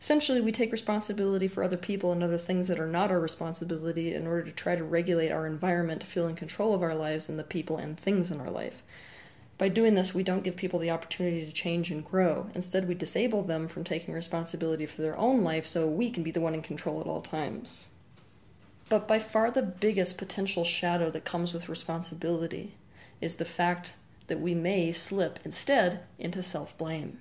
Essentially, 0.00 0.40
we 0.40 0.50
take 0.50 0.72
responsibility 0.72 1.46
for 1.46 1.62
other 1.62 1.76
people 1.76 2.10
and 2.10 2.22
other 2.22 2.38
things 2.38 2.68
that 2.68 2.80
are 2.80 2.88
not 2.88 3.10
our 3.10 3.20
responsibility 3.20 4.14
in 4.14 4.26
order 4.26 4.44
to 4.44 4.50
try 4.50 4.74
to 4.74 4.82
regulate 4.82 5.30
our 5.30 5.46
environment 5.46 6.00
to 6.00 6.06
feel 6.06 6.26
in 6.26 6.34
control 6.34 6.74
of 6.74 6.82
our 6.82 6.94
lives 6.94 7.28
and 7.28 7.38
the 7.38 7.44
people 7.44 7.76
and 7.76 8.00
things 8.00 8.30
in 8.30 8.40
our 8.40 8.50
life. 8.50 8.82
By 9.58 9.68
doing 9.68 9.94
this, 9.94 10.14
we 10.14 10.22
don't 10.22 10.42
give 10.42 10.56
people 10.56 10.78
the 10.78 10.90
opportunity 10.90 11.44
to 11.44 11.52
change 11.52 11.90
and 11.90 12.02
grow. 12.02 12.48
Instead, 12.54 12.88
we 12.88 12.94
disable 12.94 13.42
them 13.42 13.68
from 13.68 13.84
taking 13.84 14.14
responsibility 14.14 14.86
for 14.86 15.02
their 15.02 15.18
own 15.18 15.44
life 15.44 15.66
so 15.66 15.86
we 15.86 16.10
can 16.10 16.22
be 16.22 16.30
the 16.30 16.40
one 16.40 16.54
in 16.54 16.62
control 16.62 16.98
at 16.98 17.06
all 17.06 17.20
times. 17.20 17.88
But 18.88 19.06
by 19.06 19.18
far 19.18 19.50
the 19.50 19.62
biggest 19.62 20.16
potential 20.16 20.64
shadow 20.64 21.10
that 21.10 21.26
comes 21.26 21.52
with 21.52 21.68
responsibility 21.68 22.72
is 23.20 23.36
the 23.36 23.44
fact 23.44 23.96
that 24.26 24.40
we 24.40 24.54
may 24.54 24.92
slip 24.92 25.38
instead 25.44 26.06
into 26.18 26.42
self 26.42 26.76
blame. 26.78 27.18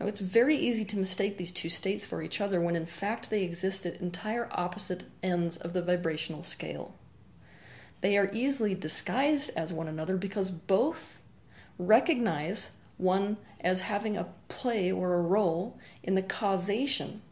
Now, 0.00 0.06
it's 0.06 0.20
very 0.20 0.56
easy 0.56 0.84
to 0.86 0.98
mistake 0.98 1.36
these 1.38 1.52
two 1.52 1.68
states 1.68 2.04
for 2.04 2.22
each 2.22 2.40
other 2.40 2.60
when 2.60 2.76
in 2.76 2.86
fact 2.86 3.30
they 3.30 3.42
exist 3.42 3.86
at 3.86 4.00
entire 4.00 4.48
opposite 4.50 5.04
ends 5.22 5.56
of 5.56 5.72
the 5.72 5.82
vibrational 5.82 6.42
scale. 6.42 6.94
They 8.00 8.18
are 8.18 8.30
easily 8.32 8.74
disguised 8.74 9.50
as 9.56 9.72
one 9.72 9.88
another 9.88 10.16
because 10.16 10.50
both 10.50 11.20
recognize 11.78 12.72
one 12.96 13.36
as 13.60 13.82
having 13.82 14.16
a 14.16 14.28
play 14.48 14.92
or 14.92 15.14
a 15.14 15.22
role 15.22 15.78
in 16.02 16.14
the 16.14 16.22
causation 16.22 17.22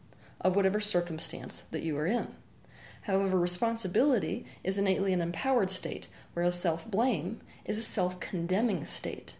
of 0.41 0.55
whatever 0.55 0.79
circumstance 0.79 1.63
that 1.71 1.83
you 1.83 1.97
are 1.97 2.07
in. 2.07 2.35
However, 3.03 3.39
responsibility 3.39 4.45
is 4.63 4.77
innately 4.77 5.13
an 5.13 5.21
empowered 5.21 5.69
state, 5.69 6.07
whereas 6.33 6.59
self 6.59 6.89
blame 6.89 7.41
is 7.65 7.77
a 7.77 7.83
self 7.83 8.19
condemning 8.19 8.85
state. 8.85 9.35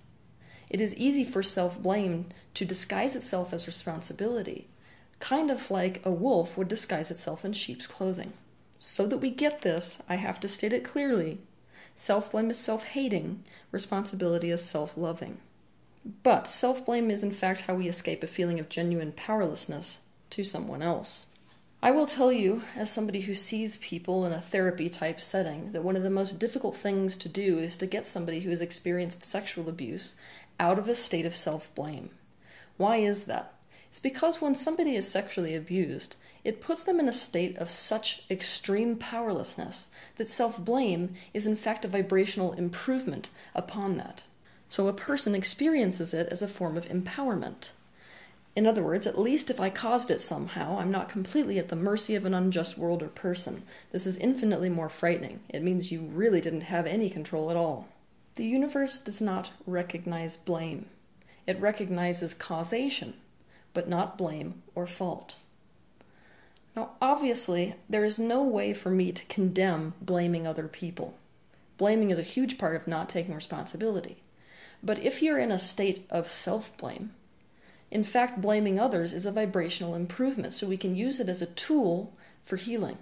It 0.69 0.81
is 0.81 0.95
easy 0.95 1.23
for 1.23 1.43
self 1.43 1.81
blame 1.81 2.27
to 2.53 2.65
disguise 2.65 3.15
itself 3.15 3.53
as 3.53 3.67
responsibility, 3.67 4.67
kind 5.19 5.49
of 5.49 5.71
like 5.71 6.05
a 6.05 6.11
wolf 6.11 6.57
would 6.57 6.67
disguise 6.67 7.11
itself 7.11 7.43
in 7.43 7.53
sheep's 7.53 7.87
clothing. 7.87 8.33
So 8.79 9.05
that 9.07 9.17
we 9.17 9.29
get 9.29 9.61
this, 9.61 10.01
I 10.09 10.15
have 10.15 10.39
to 10.41 10.49
state 10.49 10.73
it 10.73 10.83
clearly 10.83 11.39
Self 11.95 12.31
blame 12.31 12.49
is 12.49 12.57
self 12.57 12.85
hating, 12.85 13.43
responsibility 13.71 14.49
is 14.49 14.63
self 14.63 14.97
loving. 14.97 15.37
But 16.23 16.47
self 16.47 16.85
blame 16.85 17.11
is 17.11 17.23
in 17.23 17.31
fact 17.31 17.61
how 17.61 17.75
we 17.75 17.87
escape 17.87 18.23
a 18.23 18.27
feeling 18.27 18.59
of 18.59 18.67
genuine 18.67 19.11
powerlessness 19.11 19.99
to 20.31 20.43
someone 20.43 20.81
else. 20.81 21.27
I 21.83 21.91
will 21.91 22.05
tell 22.05 22.31
you, 22.31 22.63
as 22.77 22.89
somebody 22.89 23.19
who 23.19 23.33
sees 23.33 23.75
people 23.75 24.25
in 24.25 24.31
a 24.31 24.39
therapy 24.39 24.89
type 24.89 25.19
setting, 25.19 25.73
that 25.73 25.83
one 25.83 25.97
of 25.97 26.03
the 26.03 26.09
most 26.09 26.39
difficult 26.39 26.77
things 26.77 27.17
to 27.17 27.27
do 27.27 27.59
is 27.59 27.75
to 27.75 27.85
get 27.85 28.07
somebody 28.07 28.39
who 28.39 28.51
has 28.51 28.61
experienced 28.61 29.21
sexual 29.21 29.67
abuse 29.67 30.15
out 30.61 30.79
of 30.79 30.87
a 30.87 30.95
state 30.95 31.25
of 31.25 31.35
self 31.35 31.75
blame. 31.75 32.11
Why 32.77 32.97
is 32.97 33.25
that? 33.25 33.55
It's 33.89 33.99
because 33.99 34.39
when 34.39 34.55
somebody 34.55 34.95
is 34.95 35.11
sexually 35.11 35.55
abused, 35.55 36.15
it 36.45 36.61
puts 36.61 36.83
them 36.83 37.01
in 37.01 37.09
a 37.09 37.13
state 37.13 37.57
of 37.57 37.69
such 37.69 38.23
extreme 38.31 38.95
powerlessness 38.95 39.89
that 40.15 40.29
self 40.29 40.63
blame 40.63 41.15
is 41.33 41.45
in 41.45 41.57
fact 41.57 41.83
a 41.83 41.89
vibrational 41.89 42.53
improvement 42.53 43.29
upon 43.53 43.97
that. 43.97 44.23
So 44.69 44.87
a 44.87 44.93
person 44.93 45.35
experiences 45.35 46.13
it 46.13 46.29
as 46.31 46.41
a 46.41 46.47
form 46.47 46.77
of 46.77 46.87
empowerment. 46.87 47.71
In 48.55 48.67
other 48.67 48.83
words, 48.83 49.07
at 49.07 49.17
least 49.17 49.49
if 49.49 49.59
I 49.59 49.69
caused 49.71 50.11
it 50.11 50.21
somehow, 50.21 50.77
I'm 50.77 50.91
not 50.91 51.09
completely 51.09 51.57
at 51.57 51.69
the 51.69 51.75
mercy 51.75 52.13
of 52.13 52.25
an 52.25 52.35
unjust 52.35 52.77
world 52.77 53.01
or 53.01 53.07
person. 53.07 53.63
This 53.91 54.05
is 54.05 54.17
infinitely 54.17 54.69
more 54.69 54.89
frightening. 54.89 55.39
It 55.49 55.63
means 55.63 55.91
you 55.91 56.01
really 56.01 56.39
didn't 56.39 56.61
have 56.61 56.85
any 56.85 57.09
control 57.09 57.49
at 57.49 57.57
all. 57.57 57.87
The 58.35 58.45
universe 58.45 58.99
does 58.99 59.21
not 59.21 59.51
recognize 59.65 60.37
blame, 60.37 60.87
it 61.45 61.59
recognizes 61.59 62.33
causation, 62.33 63.15
but 63.73 63.89
not 63.89 64.17
blame 64.17 64.63
or 64.75 64.87
fault. 64.87 65.35
Now, 66.75 66.91
obviously, 67.01 67.75
there 67.89 68.05
is 68.05 68.17
no 68.17 68.43
way 68.43 68.73
for 68.73 68.89
me 68.89 69.11
to 69.11 69.25
condemn 69.25 69.93
blaming 70.01 70.47
other 70.47 70.67
people. 70.67 71.15
Blaming 71.77 72.09
is 72.09 72.17
a 72.17 72.23
huge 72.23 72.57
part 72.57 72.75
of 72.75 72.87
not 72.87 73.09
taking 73.09 73.35
responsibility. 73.35 74.17
But 74.81 74.99
if 74.99 75.21
you're 75.21 75.37
in 75.37 75.51
a 75.51 75.59
state 75.59 76.05
of 76.09 76.29
self 76.29 76.75
blame, 76.77 77.11
in 77.93 78.03
fact, 78.03 78.41
blaming 78.41 78.79
others 78.79 79.13
is 79.13 79.27
a 79.27 79.31
vibrational 79.31 79.93
improvement, 79.93 80.51
so 80.51 80.65
we 80.65 80.77
can 80.77 80.95
use 80.95 81.19
it 81.19 81.29
as 81.29 81.43
a 81.43 81.45
tool 81.45 82.17
for 82.41 82.55
healing. 82.55 82.97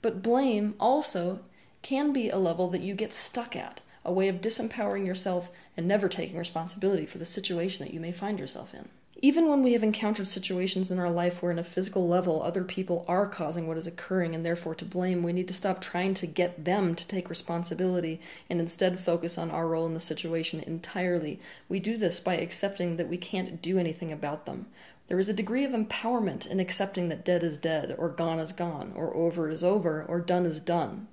But 0.00 0.22
blame 0.22 0.74
also 0.80 1.40
can 1.82 2.10
be 2.10 2.30
a 2.30 2.38
level 2.38 2.68
that 2.68 2.80
you 2.80 2.94
get 2.94 3.12
stuck 3.12 3.54
at, 3.54 3.82
a 4.02 4.10
way 4.10 4.28
of 4.28 4.40
disempowering 4.40 5.04
yourself 5.04 5.50
and 5.76 5.86
never 5.86 6.08
taking 6.08 6.38
responsibility 6.38 7.04
for 7.04 7.18
the 7.18 7.26
situation 7.26 7.84
that 7.84 7.92
you 7.92 8.00
may 8.00 8.10
find 8.10 8.38
yourself 8.38 8.72
in. 8.72 8.88
Even 9.22 9.50
when 9.50 9.62
we 9.62 9.74
have 9.74 9.82
encountered 9.82 10.26
situations 10.26 10.90
in 10.90 10.98
our 10.98 11.10
life 11.10 11.42
where, 11.42 11.52
in 11.52 11.58
a 11.58 11.64
physical 11.64 12.08
level, 12.08 12.42
other 12.42 12.64
people 12.64 13.04
are 13.06 13.26
causing 13.26 13.66
what 13.66 13.76
is 13.76 13.86
occurring 13.86 14.34
and 14.34 14.46
therefore 14.46 14.74
to 14.74 14.84
blame, 14.86 15.22
we 15.22 15.34
need 15.34 15.46
to 15.48 15.52
stop 15.52 15.78
trying 15.78 16.14
to 16.14 16.26
get 16.26 16.64
them 16.64 16.94
to 16.94 17.06
take 17.06 17.28
responsibility 17.28 18.18
and 18.48 18.60
instead 18.60 18.98
focus 18.98 19.36
on 19.36 19.50
our 19.50 19.68
role 19.68 19.84
in 19.86 19.92
the 19.92 20.00
situation 20.00 20.60
entirely. 20.60 21.38
We 21.68 21.80
do 21.80 21.98
this 21.98 22.18
by 22.18 22.38
accepting 22.38 22.96
that 22.96 23.10
we 23.10 23.18
can't 23.18 23.60
do 23.60 23.78
anything 23.78 24.10
about 24.10 24.46
them. 24.46 24.64
There 25.08 25.20
is 25.20 25.28
a 25.28 25.34
degree 25.34 25.64
of 25.64 25.72
empowerment 25.72 26.46
in 26.46 26.58
accepting 26.58 27.10
that 27.10 27.24
dead 27.24 27.42
is 27.42 27.58
dead, 27.58 27.94
or 27.98 28.08
gone 28.08 28.38
is 28.38 28.52
gone, 28.52 28.94
or 28.96 29.14
over 29.14 29.50
is 29.50 29.62
over, 29.62 30.02
or 30.08 30.20
done 30.20 30.46
is 30.46 30.60
done. 30.60 31.08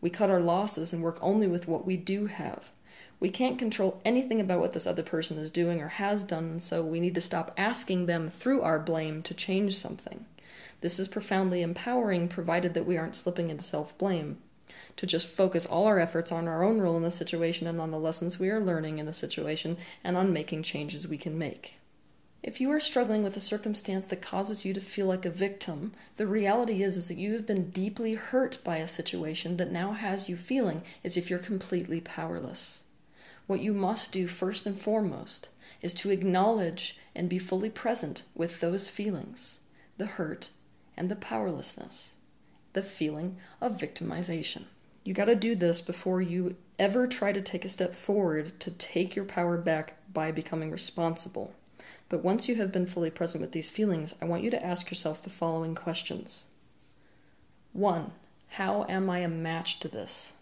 We 0.00 0.10
cut 0.10 0.30
our 0.30 0.40
losses 0.40 0.92
and 0.92 1.00
work 1.00 1.18
only 1.20 1.46
with 1.46 1.68
what 1.68 1.86
we 1.86 1.96
do 1.96 2.26
have. 2.26 2.72
We 3.22 3.30
can't 3.30 3.56
control 3.56 4.00
anything 4.04 4.40
about 4.40 4.58
what 4.58 4.72
this 4.72 4.84
other 4.84 5.04
person 5.04 5.38
is 5.38 5.48
doing 5.48 5.80
or 5.80 5.86
has 5.86 6.24
done, 6.24 6.58
so 6.58 6.82
we 6.82 6.98
need 6.98 7.14
to 7.14 7.20
stop 7.20 7.54
asking 7.56 8.06
them 8.06 8.28
through 8.28 8.62
our 8.62 8.80
blame 8.80 9.22
to 9.22 9.32
change 9.32 9.76
something. 9.76 10.24
This 10.80 10.98
is 10.98 11.06
profoundly 11.06 11.62
empowering, 11.62 12.26
provided 12.26 12.74
that 12.74 12.84
we 12.84 12.96
aren't 12.96 13.14
slipping 13.14 13.48
into 13.48 13.62
self 13.62 13.96
blame. 13.96 14.38
To 14.96 15.06
just 15.06 15.28
focus 15.28 15.66
all 15.66 15.86
our 15.86 16.00
efforts 16.00 16.32
on 16.32 16.48
our 16.48 16.64
own 16.64 16.80
role 16.80 16.96
in 16.96 17.04
the 17.04 17.12
situation 17.12 17.68
and 17.68 17.80
on 17.80 17.92
the 17.92 18.00
lessons 18.00 18.40
we 18.40 18.50
are 18.50 18.58
learning 18.58 18.98
in 18.98 19.06
the 19.06 19.12
situation 19.12 19.76
and 20.02 20.16
on 20.16 20.32
making 20.32 20.64
changes 20.64 21.06
we 21.06 21.16
can 21.16 21.38
make. 21.38 21.76
If 22.42 22.60
you 22.60 22.72
are 22.72 22.80
struggling 22.80 23.22
with 23.22 23.36
a 23.36 23.40
circumstance 23.40 24.04
that 24.06 24.20
causes 24.20 24.64
you 24.64 24.74
to 24.74 24.80
feel 24.80 25.06
like 25.06 25.24
a 25.24 25.30
victim, 25.30 25.92
the 26.16 26.26
reality 26.26 26.82
is, 26.82 26.96
is 26.96 27.06
that 27.06 27.18
you 27.18 27.34
have 27.34 27.46
been 27.46 27.70
deeply 27.70 28.14
hurt 28.14 28.58
by 28.64 28.78
a 28.78 28.88
situation 28.88 29.58
that 29.58 29.70
now 29.70 29.92
has 29.92 30.28
you 30.28 30.34
feeling 30.34 30.82
as 31.04 31.16
if 31.16 31.30
you're 31.30 31.38
completely 31.38 32.00
powerless. 32.00 32.81
What 33.46 33.60
you 33.60 33.72
must 33.72 34.12
do 34.12 34.26
first 34.26 34.66
and 34.66 34.78
foremost 34.78 35.48
is 35.80 35.92
to 35.94 36.10
acknowledge 36.10 36.96
and 37.14 37.28
be 37.28 37.38
fully 37.38 37.70
present 37.70 38.22
with 38.34 38.60
those 38.60 38.88
feelings 38.88 39.58
the 39.98 40.06
hurt 40.06 40.48
and 40.96 41.08
the 41.08 41.16
powerlessness, 41.16 42.14
the 42.72 42.82
feeling 42.82 43.36
of 43.60 43.78
victimization. 43.78 44.64
You 45.04 45.14
got 45.14 45.26
to 45.26 45.34
do 45.34 45.54
this 45.54 45.80
before 45.80 46.22
you 46.22 46.56
ever 46.78 47.06
try 47.06 47.32
to 47.32 47.40
take 47.40 47.64
a 47.64 47.68
step 47.68 47.92
forward 47.92 48.58
to 48.60 48.70
take 48.70 49.14
your 49.14 49.24
power 49.24 49.58
back 49.58 49.96
by 50.12 50.30
becoming 50.30 50.70
responsible. 50.70 51.54
But 52.08 52.22
once 52.24 52.48
you 52.48 52.56
have 52.56 52.72
been 52.72 52.86
fully 52.86 53.10
present 53.10 53.40
with 53.40 53.52
these 53.52 53.70
feelings, 53.70 54.14
I 54.20 54.26
want 54.26 54.42
you 54.42 54.50
to 54.50 54.64
ask 54.64 54.90
yourself 54.90 55.22
the 55.22 55.30
following 55.30 55.74
questions 55.74 56.46
1. 57.72 58.12
How 58.48 58.84
am 58.88 59.08
I 59.10 59.20
a 59.20 59.28
match 59.28 59.80
to 59.80 59.88
this? 59.88 60.34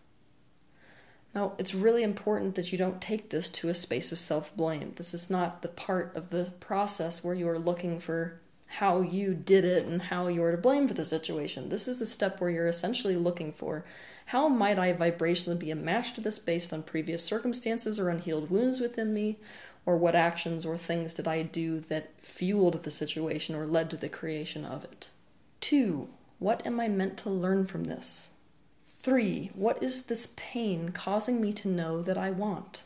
Now, 1.35 1.53
it's 1.59 1.75
really 1.75 2.03
important 2.03 2.57
that 2.57 2.73
you 2.73 2.79
don't 2.79 3.01
take 3.01 3.31
this 3.31 3.49
to 3.51 3.69
a 3.69 3.75
space 3.75 4.11
of 4.11 4.19
self 4.19 4.55
blame. 4.57 4.95
This 4.97 5.15
is 5.15 5.31
not 5.31 5.63
the 5.63 5.69
part 5.69 6.15
of 6.17 6.31
the 6.31 6.53
process 6.61 7.23
where 7.23 7.35
you 7.35 7.49
are 7.49 7.59
looking 7.59 8.01
for 8.01 8.41
how 8.75 9.01
you 9.01 9.35
did 9.35 9.65
it 9.65 9.85
and 9.85 10.03
how 10.03 10.29
you're 10.29 10.53
to 10.53 10.57
blame 10.57 10.87
for 10.87 10.95
the 10.95 11.05
situation. 11.05 11.69
This 11.69 11.89
is 11.89 11.99
the 11.99 12.07
step 12.07 12.41
where 12.41 12.51
you're 12.51 12.69
essentially 12.69 13.17
looking 13.17 13.53
for 13.53 13.85
how 14.31 14.49
might 14.49 14.79
I 14.79 14.93
vibrationally 14.93 15.59
be 15.59 15.73
a 15.73 15.77
match 15.77 16.15
to 16.15 16.21
this 16.21 16.39
based 16.39 16.73
on 16.73 16.85
previous 16.85 17.25
circumstances 17.25 17.99
or 17.99 18.11
unhealed 18.11 18.49
wounds 18.49 18.79
within 18.79 19.13
me, 19.13 19.39
or 19.85 19.97
what 19.97 20.15
actions 20.15 20.65
or 20.65 20.79
things 20.79 21.13
did 21.13 21.27
I 21.27 21.43
do 21.43 21.81
that 21.81 22.13
fueled 22.21 22.81
the 22.85 22.93
situation 22.93 23.57
or 23.57 23.67
led 23.67 23.91
to 23.91 23.97
the 23.97 24.09
creation 24.09 24.65
of 24.65 24.85
it. 24.85 25.09
Two, 25.61 26.11
what 26.39 26.65
am 26.65 26.79
I 26.79 26.87
meant 26.87 27.17
to 27.19 27.31
learn 27.31 27.67
from 27.67 27.85
this? 27.85 28.29
Three, 29.03 29.51
what 29.55 29.83
is 29.83 30.03
this 30.03 30.35
pain 30.37 30.91
causing 30.91 31.41
me 31.41 31.55
to 31.55 31.69
know 31.69 32.03
that 32.03 32.19
I 32.19 32.31
want? 32.31 32.83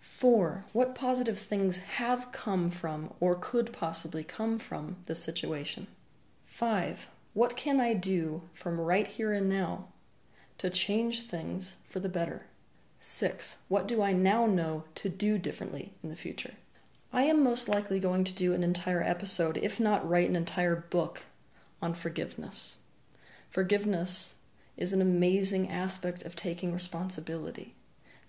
Four, 0.00 0.64
what 0.72 0.94
positive 0.94 1.38
things 1.38 1.80
have 1.80 2.32
come 2.32 2.70
from 2.70 3.12
or 3.20 3.34
could 3.34 3.70
possibly 3.70 4.24
come 4.24 4.58
from 4.58 4.96
this 5.04 5.22
situation? 5.22 5.88
Five, 6.46 7.06
What 7.34 7.54
can 7.54 7.80
I 7.80 7.92
do 7.92 8.42
from 8.54 8.80
right 8.80 9.06
here 9.06 9.32
and 9.32 9.46
now 9.46 9.88
to 10.56 10.70
change 10.70 11.20
things 11.20 11.76
for 11.84 12.00
the 12.00 12.08
better? 12.08 12.46
Six, 12.98 13.58
what 13.68 13.86
do 13.86 14.02
I 14.02 14.12
now 14.12 14.46
know 14.46 14.84
to 14.96 15.10
do 15.10 15.36
differently 15.38 15.92
in 16.02 16.08
the 16.08 16.16
future? 16.16 16.54
I 17.12 17.24
am 17.24 17.44
most 17.44 17.68
likely 17.68 18.00
going 18.00 18.24
to 18.24 18.34
do 18.34 18.54
an 18.54 18.62
entire 18.62 19.02
episode, 19.02 19.58
if 19.58 19.78
not 19.78 20.08
write 20.08 20.30
an 20.30 20.36
entire 20.36 20.76
book, 20.76 21.24
on 21.82 21.92
forgiveness. 21.92 22.76
Forgiveness 23.50 24.34
is 24.76 24.92
an 24.92 25.02
amazing 25.02 25.70
aspect 25.70 26.22
of 26.24 26.34
taking 26.34 26.72
responsibility. 26.72 27.74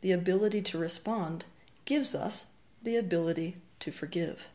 The 0.01 0.12
ability 0.12 0.62
to 0.63 0.77
respond 0.77 1.45
gives 1.85 2.13
us 2.13 2.45
the 2.81 2.97
ability 2.97 3.57
to 3.79 3.91
forgive. 3.91 4.50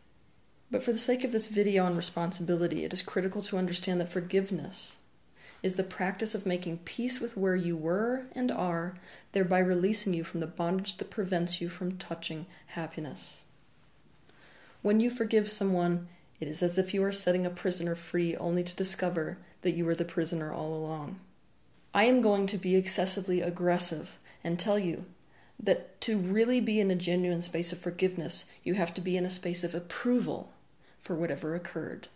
But 0.70 0.82
for 0.82 0.92
the 0.92 0.98
sake 0.98 1.24
of 1.24 1.32
this 1.32 1.46
video 1.46 1.84
on 1.84 1.96
responsibility, 1.96 2.84
it 2.84 2.92
is 2.92 3.02
critical 3.02 3.42
to 3.42 3.56
understand 3.56 4.00
that 4.00 4.12
forgiveness 4.12 4.98
is 5.62 5.76
the 5.76 5.82
practice 5.82 6.34
of 6.34 6.46
making 6.46 6.78
peace 6.78 7.20
with 7.20 7.36
where 7.36 7.56
you 7.56 7.76
were 7.76 8.24
and 8.32 8.50
are, 8.50 8.94
thereby 9.32 9.58
releasing 9.58 10.14
you 10.14 10.22
from 10.22 10.40
the 10.40 10.46
bondage 10.46 10.98
that 10.98 11.10
prevents 11.10 11.60
you 11.60 11.68
from 11.68 11.96
touching 11.96 12.46
happiness. 12.68 13.42
When 14.82 15.00
you 15.00 15.10
forgive 15.10 15.48
someone, 15.48 16.08
it 16.38 16.46
is 16.46 16.62
as 16.62 16.78
if 16.78 16.94
you 16.94 17.02
are 17.02 17.12
setting 17.12 17.44
a 17.44 17.50
prisoner 17.50 17.96
free 17.96 18.36
only 18.36 18.62
to 18.62 18.76
discover 18.76 19.38
that 19.62 19.72
you 19.72 19.84
were 19.84 19.96
the 19.96 20.04
prisoner 20.04 20.52
all 20.52 20.72
along. 20.74 21.18
I 21.94 22.04
am 22.04 22.20
going 22.20 22.46
to 22.48 22.58
be 22.58 22.76
excessively 22.76 23.40
aggressive 23.40 24.18
and 24.44 24.58
tell 24.58 24.78
you 24.78 25.06
that 25.60 26.00
to 26.02 26.16
really 26.16 26.60
be 26.60 26.80
in 26.80 26.90
a 26.90 26.94
genuine 26.94 27.42
space 27.42 27.72
of 27.72 27.78
forgiveness, 27.78 28.44
you 28.62 28.74
have 28.74 28.94
to 28.94 29.00
be 29.00 29.16
in 29.16 29.24
a 29.24 29.30
space 29.30 29.64
of 29.64 29.74
approval 29.74 30.52
for 31.00 31.14
whatever 31.14 31.54
occurred. 31.54 32.08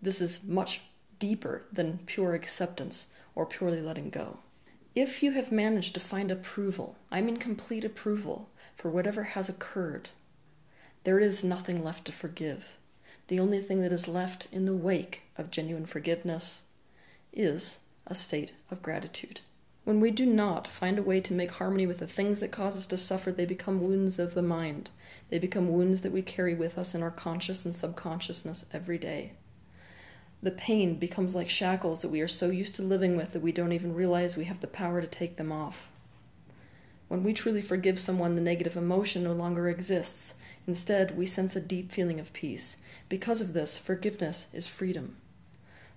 This 0.00 0.20
is 0.20 0.44
much 0.44 0.82
deeper 1.18 1.62
than 1.72 2.00
pure 2.06 2.34
acceptance 2.34 3.06
or 3.34 3.46
purely 3.46 3.80
letting 3.80 4.10
go. 4.10 4.40
If 4.94 5.22
you 5.22 5.32
have 5.32 5.50
managed 5.50 5.94
to 5.94 6.00
find 6.00 6.30
approval, 6.30 6.96
I 7.10 7.20
mean 7.20 7.36
complete 7.36 7.84
approval, 7.84 8.50
for 8.76 8.90
whatever 8.90 9.24
has 9.24 9.48
occurred, 9.48 10.10
there 11.04 11.18
is 11.18 11.42
nothing 11.42 11.82
left 11.82 12.04
to 12.06 12.12
forgive. 12.12 12.76
The 13.28 13.40
only 13.40 13.60
thing 13.60 13.80
that 13.82 13.92
is 13.92 14.08
left 14.08 14.48
in 14.52 14.66
the 14.66 14.76
wake 14.76 15.22
of 15.36 15.50
genuine 15.50 15.86
forgiveness 15.86 16.62
is 17.32 17.78
a 18.06 18.14
state 18.14 18.52
of 18.70 18.82
gratitude. 18.82 19.40
When 19.84 20.00
we 20.00 20.10
do 20.10 20.26
not 20.26 20.66
find 20.66 20.98
a 20.98 21.02
way 21.02 21.20
to 21.20 21.32
make 21.32 21.52
harmony 21.52 21.86
with 21.86 21.98
the 21.98 22.08
things 22.08 22.40
that 22.40 22.50
cause 22.50 22.76
us 22.76 22.86
to 22.86 22.98
suffer, 22.98 23.30
they 23.30 23.46
become 23.46 23.80
wounds 23.80 24.18
of 24.18 24.34
the 24.34 24.42
mind. 24.42 24.90
They 25.30 25.38
become 25.38 25.68
wounds 25.68 26.02
that 26.02 26.10
we 26.10 26.22
carry 26.22 26.54
with 26.54 26.76
us 26.76 26.92
in 26.94 27.04
our 27.04 27.10
conscious 27.12 27.64
and 27.64 27.74
subconsciousness 27.74 28.64
every 28.72 28.98
day. 28.98 29.32
The 30.42 30.50
pain 30.50 30.96
becomes 30.96 31.34
like 31.34 31.48
shackles 31.48 32.02
that 32.02 32.10
we 32.10 32.20
are 32.20 32.28
so 32.28 32.50
used 32.50 32.74
to 32.76 32.82
living 32.82 33.16
with 33.16 33.32
that 33.32 33.42
we 33.42 33.52
don't 33.52 33.72
even 33.72 33.94
realize 33.94 34.36
we 34.36 34.44
have 34.46 34.60
the 34.60 34.66
power 34.66 35.00
to 35.00 35.06
take 35.06 35.36
them 35.36 35.52
off. 35.52 35.88
When 37.08 37.22
we 37.22 37.32
truly 37.32 37.62
forgive 37.62 38.00
someone, 38.00 38.34
the 38.34 38.40
negative 38.40 38.76
emotion 38.76 39.22
no 39.22 39.32
longer 39.32 39.68
exists. 39.68 40.34
Instead, 40.66 41.16
we 41.16 41.26
sense 41.26 41.54
a 41.54 41.60
deep 41.60 41.92
feeling 41.92 42.18
of 42.18 42.32
peace. 42.32 42.76
Because 43.08 43.40
of 43.40 43.52
this, 43.52 43.78
forgiveness 43.78 44.48
is 44.52 44.66
freedom. 44.66 45.16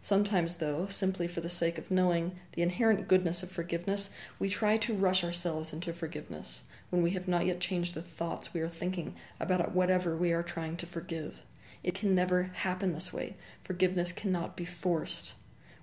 Sometimes, 0.02 0.58
though, 0.58 0.88
simply 0.88 1.28
for 1.28 1.42
the 1.42 1.50
sake 1.50 1.78
of 1.78 1.92
knowing 1.92 2.40
the 2.54 2.62
inherent 2.62 3.08
goodness 3.08 3.44
of 3.44 3.52
forgiveness, 3.52 4.10
we 4.40 4.50
try 4.50 4.78
to 4.78 4.94
rush 4.94 5.24
ourselves 5.24 5.74
into 5.74 5.92
forgiveness 5.92 6.64
when 6.90 7.02
we 7.02 7.12
have 7.12 7.28
not 7.28 7.46
yet 7.46 7.60
changed 7.60 7.94
the 7.94 8.02
thoughts 8.02 8.54
we 8.54 8.62
are 8.62 8.70
thinking 8.70 9.16
about 9.40 9.74
whatever 9.74 10.16
we 10.16 10.32
are 10.32 10.44
trying 10.44 10.78
to 10.78 10.86
forgive. 10.86 11.46
It 11.84 11.96
can 11.96 12.16
never 12.16 12.44
happen 12.44 12.94
this 12.94 13.12
way. 13.12 13.36
Forgiveness 13.62 14.12
cannot 14.12 14.56
be 14.56 14.66
forced. 14.66 15.34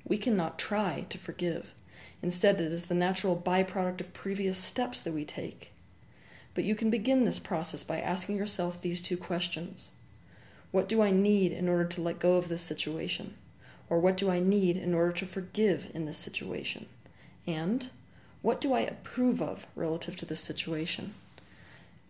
We 0.05 0.18
cannot 0.18 0.59
try 0.59 1.07
to 1.11 1.18
forgive. 1.18 1.74
Instead, 2.22 2.61
it 2.61 2.72
is 2.72 2.87
the 2.87 2.94
natural 2.94 3.37
byproduct 3.37 4.00
of 4.00 4.14
previous 4.14 4.59
steps 4.59 5.02
that 5.02 5.12
we 5.12 5.24
take. 5.24 5.72
But 6.55 6.64
you 6.64 6.74
can 6.74 6.88
begin 6.88 7.24
this 7.24 7.38
process 7.38 7.85
by 7.85 8.00
asking 8.00 8.37
yourself 8.37 8.81
these 8.81 9.02
two 9.02 9.16
questions 9.16 9.92
What 10.70 10.88
do 10.88 11.02
I 11.02 11.11
need 11.11 11.52
in 11.52 11.68
order 11.68 11.85
to 11.85 12.00
let 12.00 12.18
go 12.18 12.37
of 12.37 12.48
this 12.48 12.62
situation? 12.62 13.35
Or 13.88 14.01
what 14.01 14.16
do 14.16 14.31
I 14.31 14.40
need 14.40 14.77
in 14.77 14.94
order 14.94 15.12
to 15.12 15.27
forgive 15.27 15.90
in 15.94 16.05
this 16.05 16.18
situation? 16.18 16.87
And 17.46 17.88
what 18.42 18.61
do 18.61 18.72
I 18.72 18.81
approve 18.81 19.40
of 19.40 19.66
relative 19.75 20.16
to 20.16 20.27
this 20.27 20.40
situation? 20.40 21.14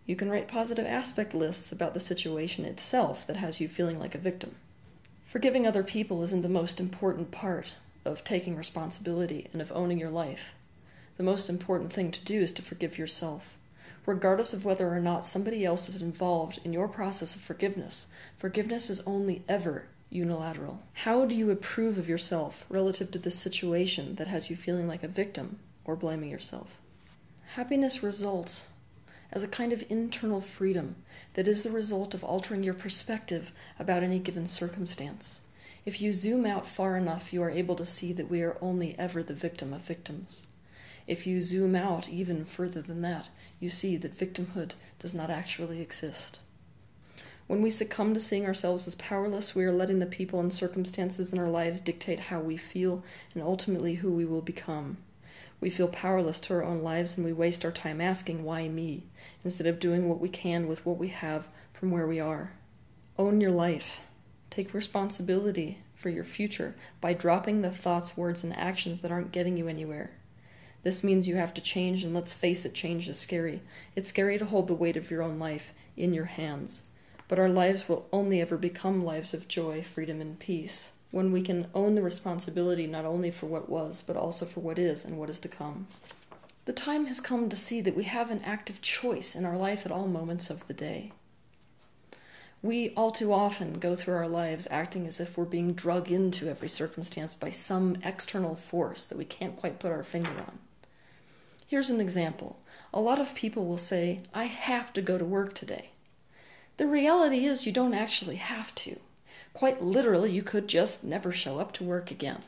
You 0.05 0.15
can 0.15 0.29
write 0.29 0.47
positive 0.47 0.85
aspect 0.85 1.33
lists 1.33 1.71
about 1.71 1.93
the 1.93 1.99
situation 1.99 2.63
itself 2.65 3.27
that 3.27 3.35
has 3.35 3.59
you 3.59 3.67
feeling 3.67 3.99
like 3.99 4.15
a 4.15 4.19
victim. 4.19 4.55
Forgiving 5.25 5.67
other 5.67 5.83
people 5.83 6.23
isn't 6.23 6.41
the 6.41 6.49
most 6.49 6.79
important 6.79 7.31
part 7.31 7.75
of 8.05 8.23
taking 8.23 8.55
responsibility 8.55 9.47
and 9.51 9.61
of 9.61 9.71
owning 9.73 9.99
your 9.99 10.09
life. 10.09 10.53
The 11.17 11.23
most 11.23 11.49
important 11.49 11.91
thing 11.91 12.11
to 12.11 12.23
do 12.23 12.39
is 12.39 12.51
to 12.53 12.61
forgive 12.61 12.97
yourself. 12.97 13.53
Regardless 14.05 14.53
of 14.53 14.63
whether 14.63 14.87
or 14.87 15.01
not 15.01 15.25
somebody 15.25 15.65
else 15.65 15.89
is 15.89 16.01
involved 16.01 16.59
in 16.63 16.71
your 16.71 16.87
process 16.87 17.35
of 17.35 17.41
forgiveness, 17.41 18.07
forgiveness 18.37 18.89
is 18.89 19.01
only 19.05 19.43
ever 19.49 19.87
unilateral. 20.09 20.81
How 20.93 21.25
do 21.25 21.35
you 21.35 21.51
approve 21.51 21.97
of 21.97 22.07
yourself 22.07 22.65
relative 22.69 23.11
to 23.11 23.19
this 23.19 23.37
situation 23.37 24.15
that 24.15 24.27
has 24.27 24.49
you 24.49 24.55
feeling 24.55 24.87
like 24.87 25.03
a 25.03 25.07
victim 25.07 25.59
or 25.85 25.95
blaming 25.95 26.29
yourself? 26.29 26.79
Happiness 27.55 28.03
results 28.03 28.69
as 29.31 29.43
a 29.43 29.47
kind 29.47 29.73
of 29.73 29.83
internal 29.89 30.41
freedom 30.41 30.95
that 31.33 31.47
is 31.47 31.63
the 31.63 31.71
result 31.71 32.13
of 32.13 32.23
altering 32.23 32.63
your 32.63 32.73
perspective 32.73 33.51
about 33.77 34.03
any 34.03 34.19
given 34.19 34.47
circumstance. 34.47 35.41
If 35.85 36.01
you 36.01 36.13
zoom 36.13 36.45
out 36.45 36.67
far 36.67 36.97
enough, 36.97 37.31
you 37.31 37.41
are 37.43 37.49
able 37.49 37.75
to 37.75 37.85
see 37.85 38.13
that 38.13 38.29
we 38.29 38.41
are 38.41 38.57
only 38.61 38.97
ever 38.99 39.23
the 39.23 39.33
victim 39.33 39.73
of 39.73 39.81
victims. 39.81 40.45
If 41.05 41.25
you 41.25 41.41
zoom 41.41 41.75
out 41.75 42.09
even 42.09 42.43
further 42.43 42.81
than 42.81 43.01
that, 43.01 43.29
you 43.59 43.69
see 43.69 43.95
that 43.97 44.17
victimhood 44.17 44.71
does 44.99 45.13
not 45.13 45.29
actually 45.29 45.81
exist. 45.81 46.39
When 47.47 47.61
we 47.61 47.69
succumb 47.69 48.13
to 48.13 48.19
seeing 48.19 48.45
ourselves 48.45 48.87
as 48.87 48.95
powerless, 48.95 49.55
we 49.55 49.63
are 49.63 49.71
letting 49.71 49.99
the 49.99 50.05
people 50.05 50.41
and 50.41 50.53
circumstances 50.53 51.31
in 51.31 51.39
our 51.39 51.47
lives 51.47 51.79
dictate 51.79 52.19
how 52.19 52.41
we 52.41 52.57
feel 52.57 53.05
and 53.33 53.41
ultimately 53.41 53.95
who 53.95 54.11
we 54.11 54.25
will 54.25 54.41
become. 54.41 54.97
We 55.61 55.69
feel 55.69 55.87
powerless 55.87 56.41
to 56.41 56.55
our 56.55 56.63
own 56.63 56.83
lives 56.83 57.15
and 57.15 57.25
we 57.25 57.31
waste 57.31 57.63
our 57.63 57.71
time 57.71 58.01
asking, 58.01 58.43
Why 58.43 58.67
me? 58.67 59.03
instead 59.45 59.65
of 59.65 59.79
doing 59.79 60.09
what 60.09 60.19
we 60.19 60.27
can 60.27 60.67
with 60.67 60.85
what 60.85 60.97
we 60.97 61.07
have 61.07 61.47
from 61.71 61.89
where 61.89 62.05
we 62.05 62.19
are. 62.19 62.51
Own 63.17 63.39
your 63.39 63.51
life. 63.51 64.01
Take 64.49 64.73
responsibility 64.73 65.79
for 65.95 66.09
your 66.09 66.25
future 66.25 66.75
by 66.99 67.13
dropping 67.13 67.61
the 67.61 67.71
thoughts, 67.71 68.17
words, 68.17 68.43
and 68.43 68.53
actions 68.57 68.99
that 68.99 69.11
aren't 69.11 69.31
getting 69.31 69.55
you 69.55 69.69
anywhere. 69.69 70.11
This 70.83 71.01
means 71.01 71.29
you 71.29 71.37
have 71.37 71.53
to 71.53 71.61
change, 71.61 72.03
and 72.03 72.13
let's 72.13 72.33
face 72.33 72.65
it, 72.65 72.73
change 72.73 73.07
is 73.07 73.17
scary. 73.17 73.61
It's 73.95 74.09
scary 74.09 74.37
to 74.37 74.45
hold 74.45 74.67
the 74.67 74.73
weight 74.73 74.97
of 74.97 75.09
your 75.09 75.23
own 75.23 75.39
life 75.39 75.73
in 75.95 76.13
your 76.13 76.25
hands 76.25 76.83
but 77.27 77.39
our 77.39 77.49
lives 77.49 77.89
will 77.89 78.07
only 78.11 78.41
ever 78.41 78.57
become 78.57 79.01
lives 79.01 79.33
of 79.33 79.47
joy, 79.47 79.81
freedom, 79.81 80.21
and 80.21 80.39
peace 80.39 80.91
when 81.11 81.31
we 81.31 81.41
can 81.41 81.67
own 81.73 81.95
the 81.95 82.01
responsibility 82.01 82.87
not 82.87 83.05
only 83.05 83.31
for 83.31 83.45
what 83.45 83.69
was, 83.69 84.03
but 84.05 84.17
also 84.17 84.45
for 84.45 84.59
what 84.59 84.77
is 84.77 85.05
and 85.05 85.17
what 85.17 85.29
is 85.29 85.39
to 85.39 85.47
come. 85.47 85.87
The 86.65 86.73
time 86.73 87.05
has 87.05 87.21
come 87.21 87.47
to 87.49 87.55
see 87.55 87.79
that 87.81 87.95
we 87.95 88.03
have 88.03 88.29
an 88.29 88.41
active 88.43 88.81
choice 88.81 89.35
in 89.35 89.45
our 89.45 89.57
life 89.57 89.85
at 89.85 89.91
all 89.91 90.07
moments 90.07 90.49
of 90.49 90.67
the 90.67 90.73
day. 90.73 91.13
We 92.61 92.89
all 92.97 93.11
too 93.11 93.31
often 93.31 93.79
go 93.79 93.95
through 93.95 94.15
our 94.15 94.27
lives 94.27 94.67
acting 94.69 95.07
as 95.07 95.19
if 95.19 95.37
we're 95.37 95.45
being 95.45 95.73
drug 95.73 96.11
into 96.11 96.49
every 96.49 96.67
circumstance 96.67 97.35
by 97.35 97.51
some 97.51 97.97
external 98.03 98.55
force 98.55 99.05
that 99.05 99.17
we 99.17 99.25
can't 99.25 99.55
quite 99.55 99.79
put 99.79 99.91
our 99.91 100.03
finger 100.03 100.31
on. 100.31 100.59
Here's 101.67 101.89
an 101.89 102.01
example. 102.01 102.59
A 102.93 102.99
lot 102.99 103.19
of 103.19 103.35
people 103.35 103.65
will 103.65 103.77
say, 103.77 104.21
I 104.33 104.45
have 104.45 104.91
to 104.93 105.01
go 105.01 105.17
to 105.17 105.25
work 105.25 105.53
today. 105.53 105.91
The 106.77 106.87
reality 106.87 107.45
is, 107.45 107.65
you 107.65 107.71
don't 107.71 107.95
actually 107.95 108.35
have 108.35 108.73
to. 108.75 108.99
Quite 109.53 109.81
literally, 109.81 110.31
you 110.31 110.43
could 110.43 110.67
just 110.67 111.03
never 111.03 111.31
show 111.31 111.59
up 111.59 111.71
to 111.73 111.83
work 111.83 112.11
again. 112.11 112.41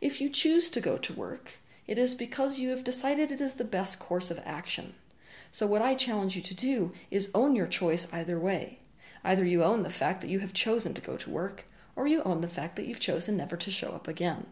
If 0.00 0.20
you 0.20 0.28
choose 0.28 0.68
to 0.70 0.80
go 0.80 0.98
to 0.98 1.12
work, 1.12 1.58
it 1.86 1.96
is 1.96 2.16
because 2.16 2.58
you 2.58 2.70
have 2.70 2.82
decided 2.82 3.30
it 3.30 3.40
is 3.40 3.54
the 3.54 3.64
best 3.64 4.00
course 4.00 4.32
of 4.32 4.40
action. 4.44 4.94
So, 5.52 5.66
what 5.66 5.82
I 5.82 5.94
challenge 5.94 6.34
you 6.34 6.42
to 6.42 6.54
do 6.54 6.92
is 7.10 7.30
own 7.34 7.54
your 7.54 7.68
choice 7.68 8.12
either 8.12 8.38
way. 8.38 8.80
Either 9.22 9.44
you 9.44 9.62
own 9.62 9.82
the 9.82 9.90
fact 9.90 10.20
that 10.20 10.30
you 10.30 10.40
have 10.40 10.52
chosen 10.52 10.92
to 10.94 11.00
go 11.00 11.16
to 11.16 11.30
work, 11.30 11.64
or 11.94 12.08
you 12.08 12.22
own 12.24 12.40
the 12.40 12.48
fact 12.48 12.74
that 12.74 12.86
you've 12.86 12.98
chosen 12.98 13.36
never 13.36 13.56
to 13.56 13.70
show 13.70 13.92
up 13.92 14.08
again. 14.08 14.46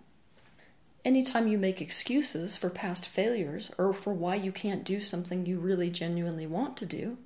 Anytime 1.04 1.48
you 1.48 1.58
make 1.58 1.80
excuses 1.80 2.56
for 2.56 2.70
past 2.70 3.08
failures 3.08 3.72
or 3.78 3.92
for 3.92 4.12
why 4.12 4.36
you 4.36 4.52
can't 4.52 4.84
do 4.84 5.00
something 5.00 5.46
you 5.46 5.58
really 5.58 5.90
genuinely 5.90 6.46
want 6.46 6.76
to 6.76 6.86
do, 6.86 7.16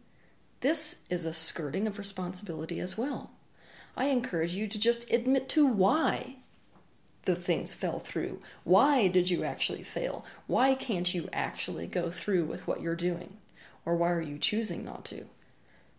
this 0.64 0.96
is 1.11 1.27
a 1.27 1.35
skirting 1.35 1.87
of 1.87 1.98
responsibility 1.98 2.81
as 2.81 2.96
well. 2.96 3.33
I 3.98 4.07
encourage 4.07 4.55
you 4.55 4.66
to 4.68 4.79
just 4.79 5.12
admit 5.12 5.46
to 5.50 5.66
why 5.66 6.37
the 7.27 7.37
things 7.37 7.74
fell 7.74 7.98
through. 7.98 8.40
Why 8.64 9.09
did 9.09 9.29
you 9.29 9.44
actually 9.44 9.83
fail? 9.83 10.24
Why 10.46 10.74
can't 10.74 11.12
you 11.12 11.29
actually 11.35 11.87
go 11.87 12.11
through 12.11 12.46
with 12.46 12.66
what 12.66 12.81
you're 12.81 12.96
doing? 12.96 13.37
Or 13.85 13.94
why 13.94 14.11
are 14.12 14.22
you 14.22 14.38
choosing 14.38 14.87
not 14.87 15.05
to? 15.05 15.27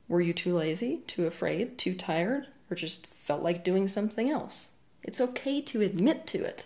Were 0.07 0.21
you 0.21 0.33
too 0.33 0.55
lazy, 0.55 1.03
too 1.05 1.27
afraid, 1.27 1.77
too 1.77 1.93
tired, 1.93 2.47
or 2.67 2.75
just 2.75 3.05
felt 3.05 3.43
like 3.43 3.63
doing 3.63 3.87
something 3.87 4.31
else? 4.31 4.69
It's 5.03 5.21
okay 5.21 5.61
to 5.61 5.81
admit 5.81 6.25
to 6.25 6.43
it. 6.43 6.65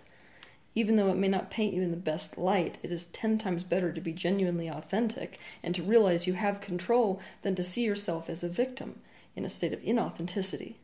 Even 0.76 0.96
though 0.96 1.10
it 1.10 1.18
may 1.18 1.28
not 1.28 1.50
paint 1.50 1.74
you 1.74 1.82
in 1.82 1.92
the 1.92 1.98
best 1.98 2.38
light, 2.38 2.78
it 2.84 2.92
is 2.92 3.08
ten 3.08 3.38
times 3.38 3.64
better 3.64 3.92
to 3.92 4.02
be 4.02 4.14
genuinely 4.14 4.68
authentic 4.68 5.40
and 5.64 5.74
to 5.76 5.84
realize 5.84 6.28
you 6.28 6.34
have 6.34 6.62
control 6.62 7.20
than 7.42 7.56
to 7.56 7.64
see 7.64 7.84
yourself 7.84 8.30
as 8.30 8.44
a 8.44 8.50
victim 8.50 9.02
in 9.36 9.46
a 9.46 9.50
state 9.50 9.74
of 9.74 9.82
inauthenticity. 9.82 10.76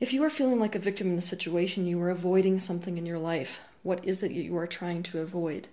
If 0.00 0.12
you 0.12 0.22
are 0.22 0.30
feeling 0.30 0.60
like 0.60 0.76
a 0.76 0.80
victim 0.80 1.10
in 1.10 1.18
a 1.18 1.22
situation, 1.22 1.86
you 1.86 2.00
are 2.02 2.10
avoiding 2.10 2.60
something 2.60 2.96
in 2.96 3.04
your 3.04 3.18
life. 3.18 3.60
What 3.82 4.04
is 4.04 4.22
it 4.22 4.30
you 4.30 4.56
are 4.56 4.66
trying 4.66 5.02
to 5.04 5.20
avoid? 5.20 5.66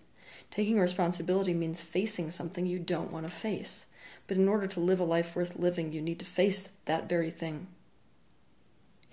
Taking 0.50 0.80
responsibility 0.80 1.54
means 1.54 1.82
facing 1.82 2.32
something 2.32 2.66
you 2.66 2.80
don't 2.80 3.12
want 3.12 3.26
to 3.26 3.32
face. 3.32 3.86
But 4.26 4.38
in 4.38 4.48
order 4.48 4.66
to 4.68 4.80
live 4.80 5.00
a 5.00 5.04
life 5.04 5.36
worth 5.36 5.58
living, 5.58 5.92
you 5.92 6.02
need 6.02 6.20
to 6.20 6.26
face 6.26 6.70
that 6.86 7.08
very 7.08 7.30
thing. 7.30 7.68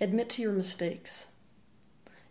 Admit 0.01 0.29
to 0.29 0.41
your 0.41 0.51
mistakes. 0.51 1.27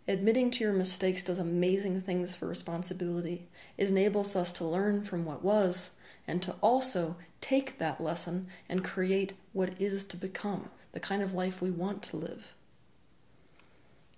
Admitting 0.07 0.51
to 0.51 0.63
your 0.63 0.73
mistakes 0.73 1.23
does 1.23 1.39
amazing 1.39 2.01
things 2.01 2.35
for 2.35 2.45
responsibility. 2.45 3.47
It 3.77 3.87
enables 3.87 4.35
us 4.35 4.51
to 4.53 4.65
learn 4.65 5.03
from 5.03 5.23
what 5.23 5.43
was 5.43 5.91
and 6.27 6.41
to 6.43 6.55
also 6.61 7.15
take 7.39 7.77
that 7.77 8.01
lesson 8.01 8.47
and 8.67 8.83
create 8.83 9.33
what 9.53 9.79
is 9.81 10.03
to 10.05 10.17
become, 10.17 10.69
the 10.91 10.99
kind 10.99 11.21
of 11.21 11.33
life 11.33 11.61
we 11.61 11.71
want 11.71 12.03
to 12.03 12.17
live. 12.17 12.53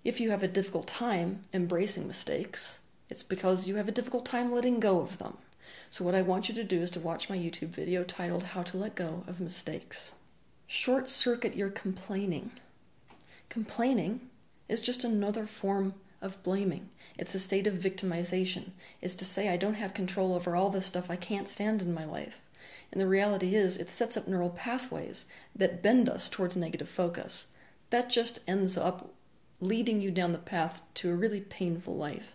If 0.04 0.20
you 0.20 0.30
have 0.30 0.42
a 0.42 0.48
difficult 0.48 0.86
time 0.88 1.44
embracing 1.52 2.06
mistakes, 2.06 2.80
it's 3.08 3.22
because 3.22 3.68
you 3.68 3.76
have 3.76 3.88
a 3.88 3.92
difficult 3.92 4.24
time 4.24 4.52
letting 4.52 4.80
go 4.80 5.00
of 5.00 5.18
them. 5.18 5.36
So, 5.90 6.04
what 6.04 6.14
I 6.14 6.22
want 6.22 6.48
you 6.48 6.54
to 6.56 6.64
do 6.64 6.80
is 6.80 6.92
to 6.92 7.00
watch 7.00 7.28
my 7.28 7.36
YouTube 7.36 7.68
video 7.68 8.04
titled 8.04 8.44
How 8.44 8.62
to 8.62 8.76
Let 8.76 8.94
Go 8.94 9.24
of 9.26 9.40
Mistakes. 9.40 10.14
Short 10.68 11.08
circuit 11.08 11.56
your 11.56 11.70
complaining. 11.70 12.52
Complaining 13.48 14.20
is 14.68 14.80
just 14.80 15.04
another 15.04 15.46
form 15.46 15.94
of 16.20 16.42
blaming. 16.42 16.88
It's 17.18 17.34
a 17.34 17.38
state 17.38 17.66
of 17.66 17.74
victimization. 17.74 18.70
It's 19.00 19.14
to 19.14 19.24
say, 19.24 19.48
I 19.48 19.56
don't 19.56 19.74
have 19.74 19.94
control 19.94 20.34
over 20.34 20.54
all 20.54 20.70
this 20.70 20.86
stuff 20.86 21.10
I 21.10 21.16
can't 21.16 21.48
stand 21.48 21.80
in 21.82 21.94
my 21.94 22.04
life. 22.04 22.40
And 22.92 23.00
the 23.00 23.06
reality 23.06 23.54
is, 23.54 23.76
it 23.76 23.90
sets 23.90 24.16
up 24.16 24.28
neural 24.28 24.50
pathways 24.50 25.26
that 25.54 25.82
bend 25.82 26.08
us 26.08 26.28
towards 26.28 26.56
negative 26.56 26.88
focus. 26.88 27.46
That 27.90 28.10
just 28.10 28.40
ends 28.46 28.76
up 28.76 29.12
leading 29.60 30.00
you 30.00 30.10
down 30.10 30.32
the 30.32 30.38
path 30.38 30.82
to 30.94 31.10
a 31.10 31.14
really 31.14 31.40
painful 31.40 31.96
life. 31.96 32.34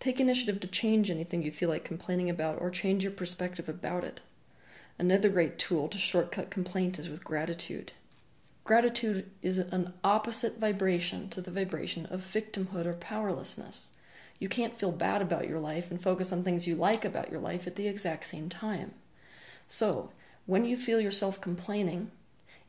Take 0.00 0.20
initiative 0.20 0.60
to 0.60 0.68
change 0.68 1.10
anything 1.10 1.42
you 1.42 1.50
feel 1.50 1.68
like 1.68 1.84
complaining 1.84 2.30
about 2.30 2.60
or 2.60 2.70
change 2.70 3.02
your 3.02 3.12
perspective 3.12 3.68
about 3.68 4.04
it. 4.04 4.20
Another 4.98 5.28
great 5.28 5.58
tool 5.58 5.88
to 5.88 5.98
shortcut 5.98 6.50
complaint 6.50 6.98
is 6.98 7.08
with 7.08 7.24
gratitude. 7.24 7.92
Gratitude 8.68 9.30
is 9.40 9.56
an 9.56 9.94
opposite 10.04 10.58
vibration 10.60 11.30
to 11.30 11.40
the 11.40 11.50
vibration 11.50 12.04
of 12.10 12.20
victimhood 12.20 12.84
or 12.84 12.92
powerlessness. 12.92 13.92
You 14.38 14.50
can't 14.50 14.76
feel 14.76 14.92
bad 14.92 15.22
about 15.22 15.48
your 15.48 15.58
life 15.58 15.90
and 15.90 15.98
focus 15.98 16.34
on 16.34 16.44
things 16.44 16.66
you 16.66 16.76
like 16.76 17.02
about 17.02 17.30
your 17.30 17.40
life 17.40 17.66
at 17.66 17.76
the 17.76 17.88
exact 17.88 18.26
same 18.26 18.50
time. 18.50 18.92
So, 19.68 20.10
when 20.44 20.66
you 20.66 20.76
feel 20.76 21.00
yourself 21.00 21.40
complaining, 21.40 22.10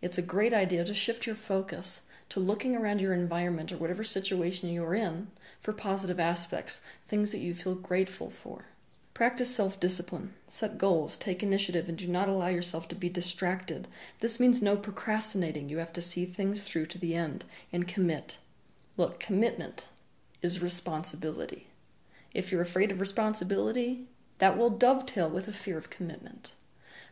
it's 0.02 0.18
a 0.18 0.22
great 0.22 0.54
idea 0.54 0.86
to 0.86 0.94
shift 0.94 1.26
your 1.26 1.36
focus 1.36 2.00
to 2.30 2.40
looking 2.40 2.78
around 2.78 3.02
your 3.02 3.12
environment 3.14 3.74
or 3.74 3.78
whatever 3.78 4.06
situation 4.06 4.70
you 4.70 4.86
are 4.86 4.96
in 4.96 5.28
for 5.60 5.74
positive 5.74 6.18
aspects, 6.18 6.80
things 7.10 7.34
that 7.34 7.40
you 7.40 7.54
feel 7.54 7.76
grateful 7.76 8.30
for. 8.30 8.68
Practice 9.20 9.54
self 9.54 9.78
discipline, 9.82 10.34
set 10.48 10.78
goals, 10.78 11.18
take 11.18 11.44
initiative, 11.44 11.90
and 11.90 11.98
do 11.98 12.08
not 12.08 12.30
allow 12.30 12.48
yourself 12.48 12.88
to 12.88 12.96
be 12.96 13.10
distracted. 13.10 13.90
This 14.22 14.40
means 14.40 14.62
no 14.62 14.78
procrastinating. 14.78 15.68
You 15.68 15.80
have 15.80 15.92
to 15.92 16.02
see 16.02 16.24
things 16.24 16.64
through 16.64 16.86
to 16.86 16.98
the 16.98 17.16
end 17.16 17.44
and 17.74 17.86
commit. 17.86 18.38
Look, 18.96 19.20
commitment 19.20 19.88
is 20.42 20.62
responsibility. 20.62 21.68
If 22.34 22.50
you're 22.50 22.62
afraid 22.62 22.94
of 22.94 23.02
responsibility, 23.02 24.06
that 24.38 24.58
will 24.58 24.70
dovetail 24.70 25.30
with 25.30 25.50
a 25.50 25.52
fear 25.52 25.78
of 25.78 25.90
commitment. 25.90 26.54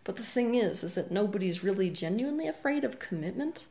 But 0.05 0.15
the 0.15 0.23
thing 0.23 0.55
is, 0.55 0.85
is 0.85 0.95
that 0.95 1.11
nobody's 1.11 1.61
really 1.61 1.89
genuinely 1.89 2.47
afraid 2.47 2.85
of 2.85 2.99
commitment. 2.99 3.65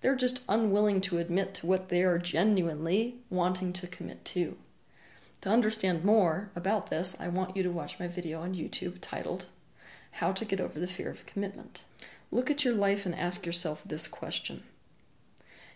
They're 0.00 0.16
just 0.16 0.40
unwilling 0.48 1.02
to 1.02 1.18
admit 1.18 1.52
to 1.56 1.66
what 1.66 1.90
they 1.90 2.02
are 2.02 2.16
genuinely 2.16 3.16
wanting 3.28 3.74
to 3.74 3.86
commit 3.86 4.24
to. 4.24 4.56
To 5.44 5.50
understand 5.50 6.06
more 6.06 6.48
about 6.56 6.88
this, 6.88 7.14
I 7.20 7.28
want 7.28 7.54
you 7.54 7.62
to 7.64 7.70
watch 7.70 8.00
my 8.00 8.08
video 8.08 8.40
on 8.40 8.54
YouTube 8.54 8.96
titled 9.02 9.44
How 10.12 10.32
to 10.32 10.44
Get 10.46 10.58
Over 10.58 10.80
the 10.80 10.86
Fear 10.86 11.10
of 11.10 11.26
Commitment. 11.26 11.84
Look 12.30 12.50
at 12.50 12.64
your 12.64 12.72
life 12.72 13.04
and 13.04 13.14
ask 13.14 13.44
yourself 13.44 13.82
this 13.84 14.08
question 14.08 14.62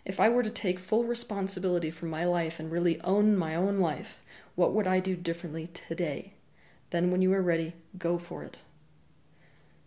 If 0.06 0.18
I 0.18 0.30
were 0.30 0.42
to 0.42 0.48
take 0.48 0.78
full 0.78 1.04
responsibility 1.04 1.90
for 1.90 2.06
my 2.06 2.24
life 2.24 2.58
and 2.58 2.72
really 2.72 2.98
own 3.02 3.36
my 3.36 3.54
own 3.54 3.78
life, 3.78 4.22
what 4.54 4.72
would 4.72 4.86
I 4.86 5.00
do 5.00 5.14
differently 5.14 5.66
today? 5.66 6.32
Then, 6.88 7.10
when 7.10 7.20
you 7.20 7.30
are 7.34 7.42
ready, 7.42 7.74
go 7.98 8.16
for 8.16 8.44
it. 8.44 8.60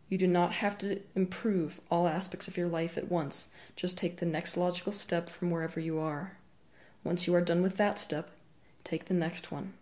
You 0.10 0.20
do 0.20 0.28
not 0.28 0.54
have 0.54 0.78
to 0.78 1.00
improve 1.15 1.82
all 1.89 2.08
aspects 2.08 2.48
of 2.48 2.56
your 2.56 2.67
life 2.67 3.00
at 3.00 3.10
once. 3.10 3.48
Just 3.76 3.98
take 3.98 4.17
the 4.17 4.28
next 4.28 4.58
logical 4.58 4.94
step 4.94 5.28
from 5.28 5.50
wherever 5.50 5.80
you 5.80 5.98
are. 5.98 6.38
Once 7.04 7.26
you 7.26 7.34
are 7.34 7.41
done 7.41 7.63
with 7.63 7.78
that 7.78 7.98
step, 7.98 8.30
take 8.84 9.06
the 9.06 9.13
next 9.13 9.52
one. 9.52 9.74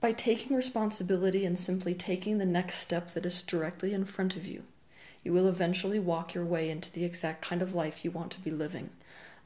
By 0.00 0.12
taking 0.12 0.56
responsibility 0.56 1.44
and 1.44 1.60
simply 1.60 1.94
taking 1.94 2.38
the 2.38 2.46
next 2.46 2.78
step 2.78 3.12
that 3.12 3.26
is 3.26 3.42
directly 3.42 3.92
in 3.92 4.06
front 4.06 4.34
of 4.34 4.46
you, 4.46 4.62
you 5.22 5.32
will 5.32 5.46
eventually 5.46 5.98
walk 5.98 6.32
your 6.34 6.44
way 6.44 6.70
into 6.70 6.90
the 6.90 7.04
exact 7.04 7.42
kind 7.42 7.60
of 7.60 7.74
life 7.74 8.04
you 8.04 8.10
want 8.10 8.32
to 8.32 8.40
be 8.40 8.50
living. 8.50 8.90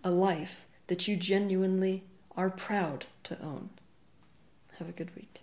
A 0.05 0.11
life 0.11 0.65
that 0.87 1.09
you 1.09 1.17
genuinely 1.17 2.05
are 2.37 2.51
proud 2.51 3.07
to 3.25 3.41
own. 3.43 3.71
Have 4.79 4.89
a 4.89 4.93
good 4.93 5.11
week. 5.17 5.41